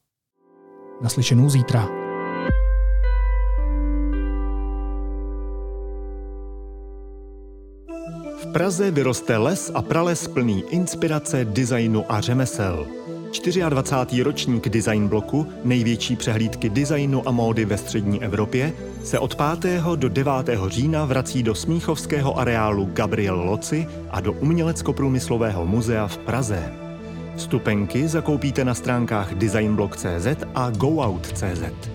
Naslyšenou 1.02 1.50
zítra. 1.50 1.88
V 8.42 8.46
Praze 8.54 8.92
vyroste 8.92 9.38
les 9.38 9.72
a 9.76 9.82
prales 9.82 10.28
plný 10.28 10.64
inspirace, 10.72 11.46
designu 11.46 12.08
a 12.08 12.22
řemesel. 12.22 12.88
24. 13.70 14.24
ročník 14.24 14.70
Design 14.70 15.08
bloku, 15.08 15.48
největší 15.64 16.16
přehlídky 16.16 16.70
designu 16.70 17.28
a 17.28 17.32
módy 17.32 17.66
ve 17.66 17.78
střední 17.78 18.24
Evropě, 18.24 18.74
se 19.04 19.20
od 19.20 19.36
5. 19.60 19.84
do 19.96 20.10
9. 20.10 20.34
října 20.68 21.06
vrací 21.06 21.44
do 21.44 21.56
smíchovského 21.56 22.40
areálu 22.40 22.90
Gabriel 22.94 23.36
Loci 23.36 23.88
a 24.10 24.22
do 24.22 24.34
Umělecko-průmyslového 24.34 25.66
muzea 25.66 26.08
v 26.08 26.18
Praze. 26.18 26.85
Vstupenky 27.36 28.08
zakoupíte 28.08 28.66
na 28.66 28.74
stránkách 28.74 29.34
designblog.cz 29.34 30.28
a 30.56 30.70
goout.cz. 30.70 31.90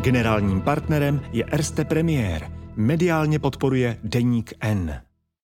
Generálním 0.00 0.60
partnerem 0.60 1.20
je 1.32 1.44
Erste 1.44 1.84
Premier. 1.84 2.50
Mediálně 2.76 3.38
podporuje 3.38 3.96
Deník 4.04 4.52
N. 4.60 5.00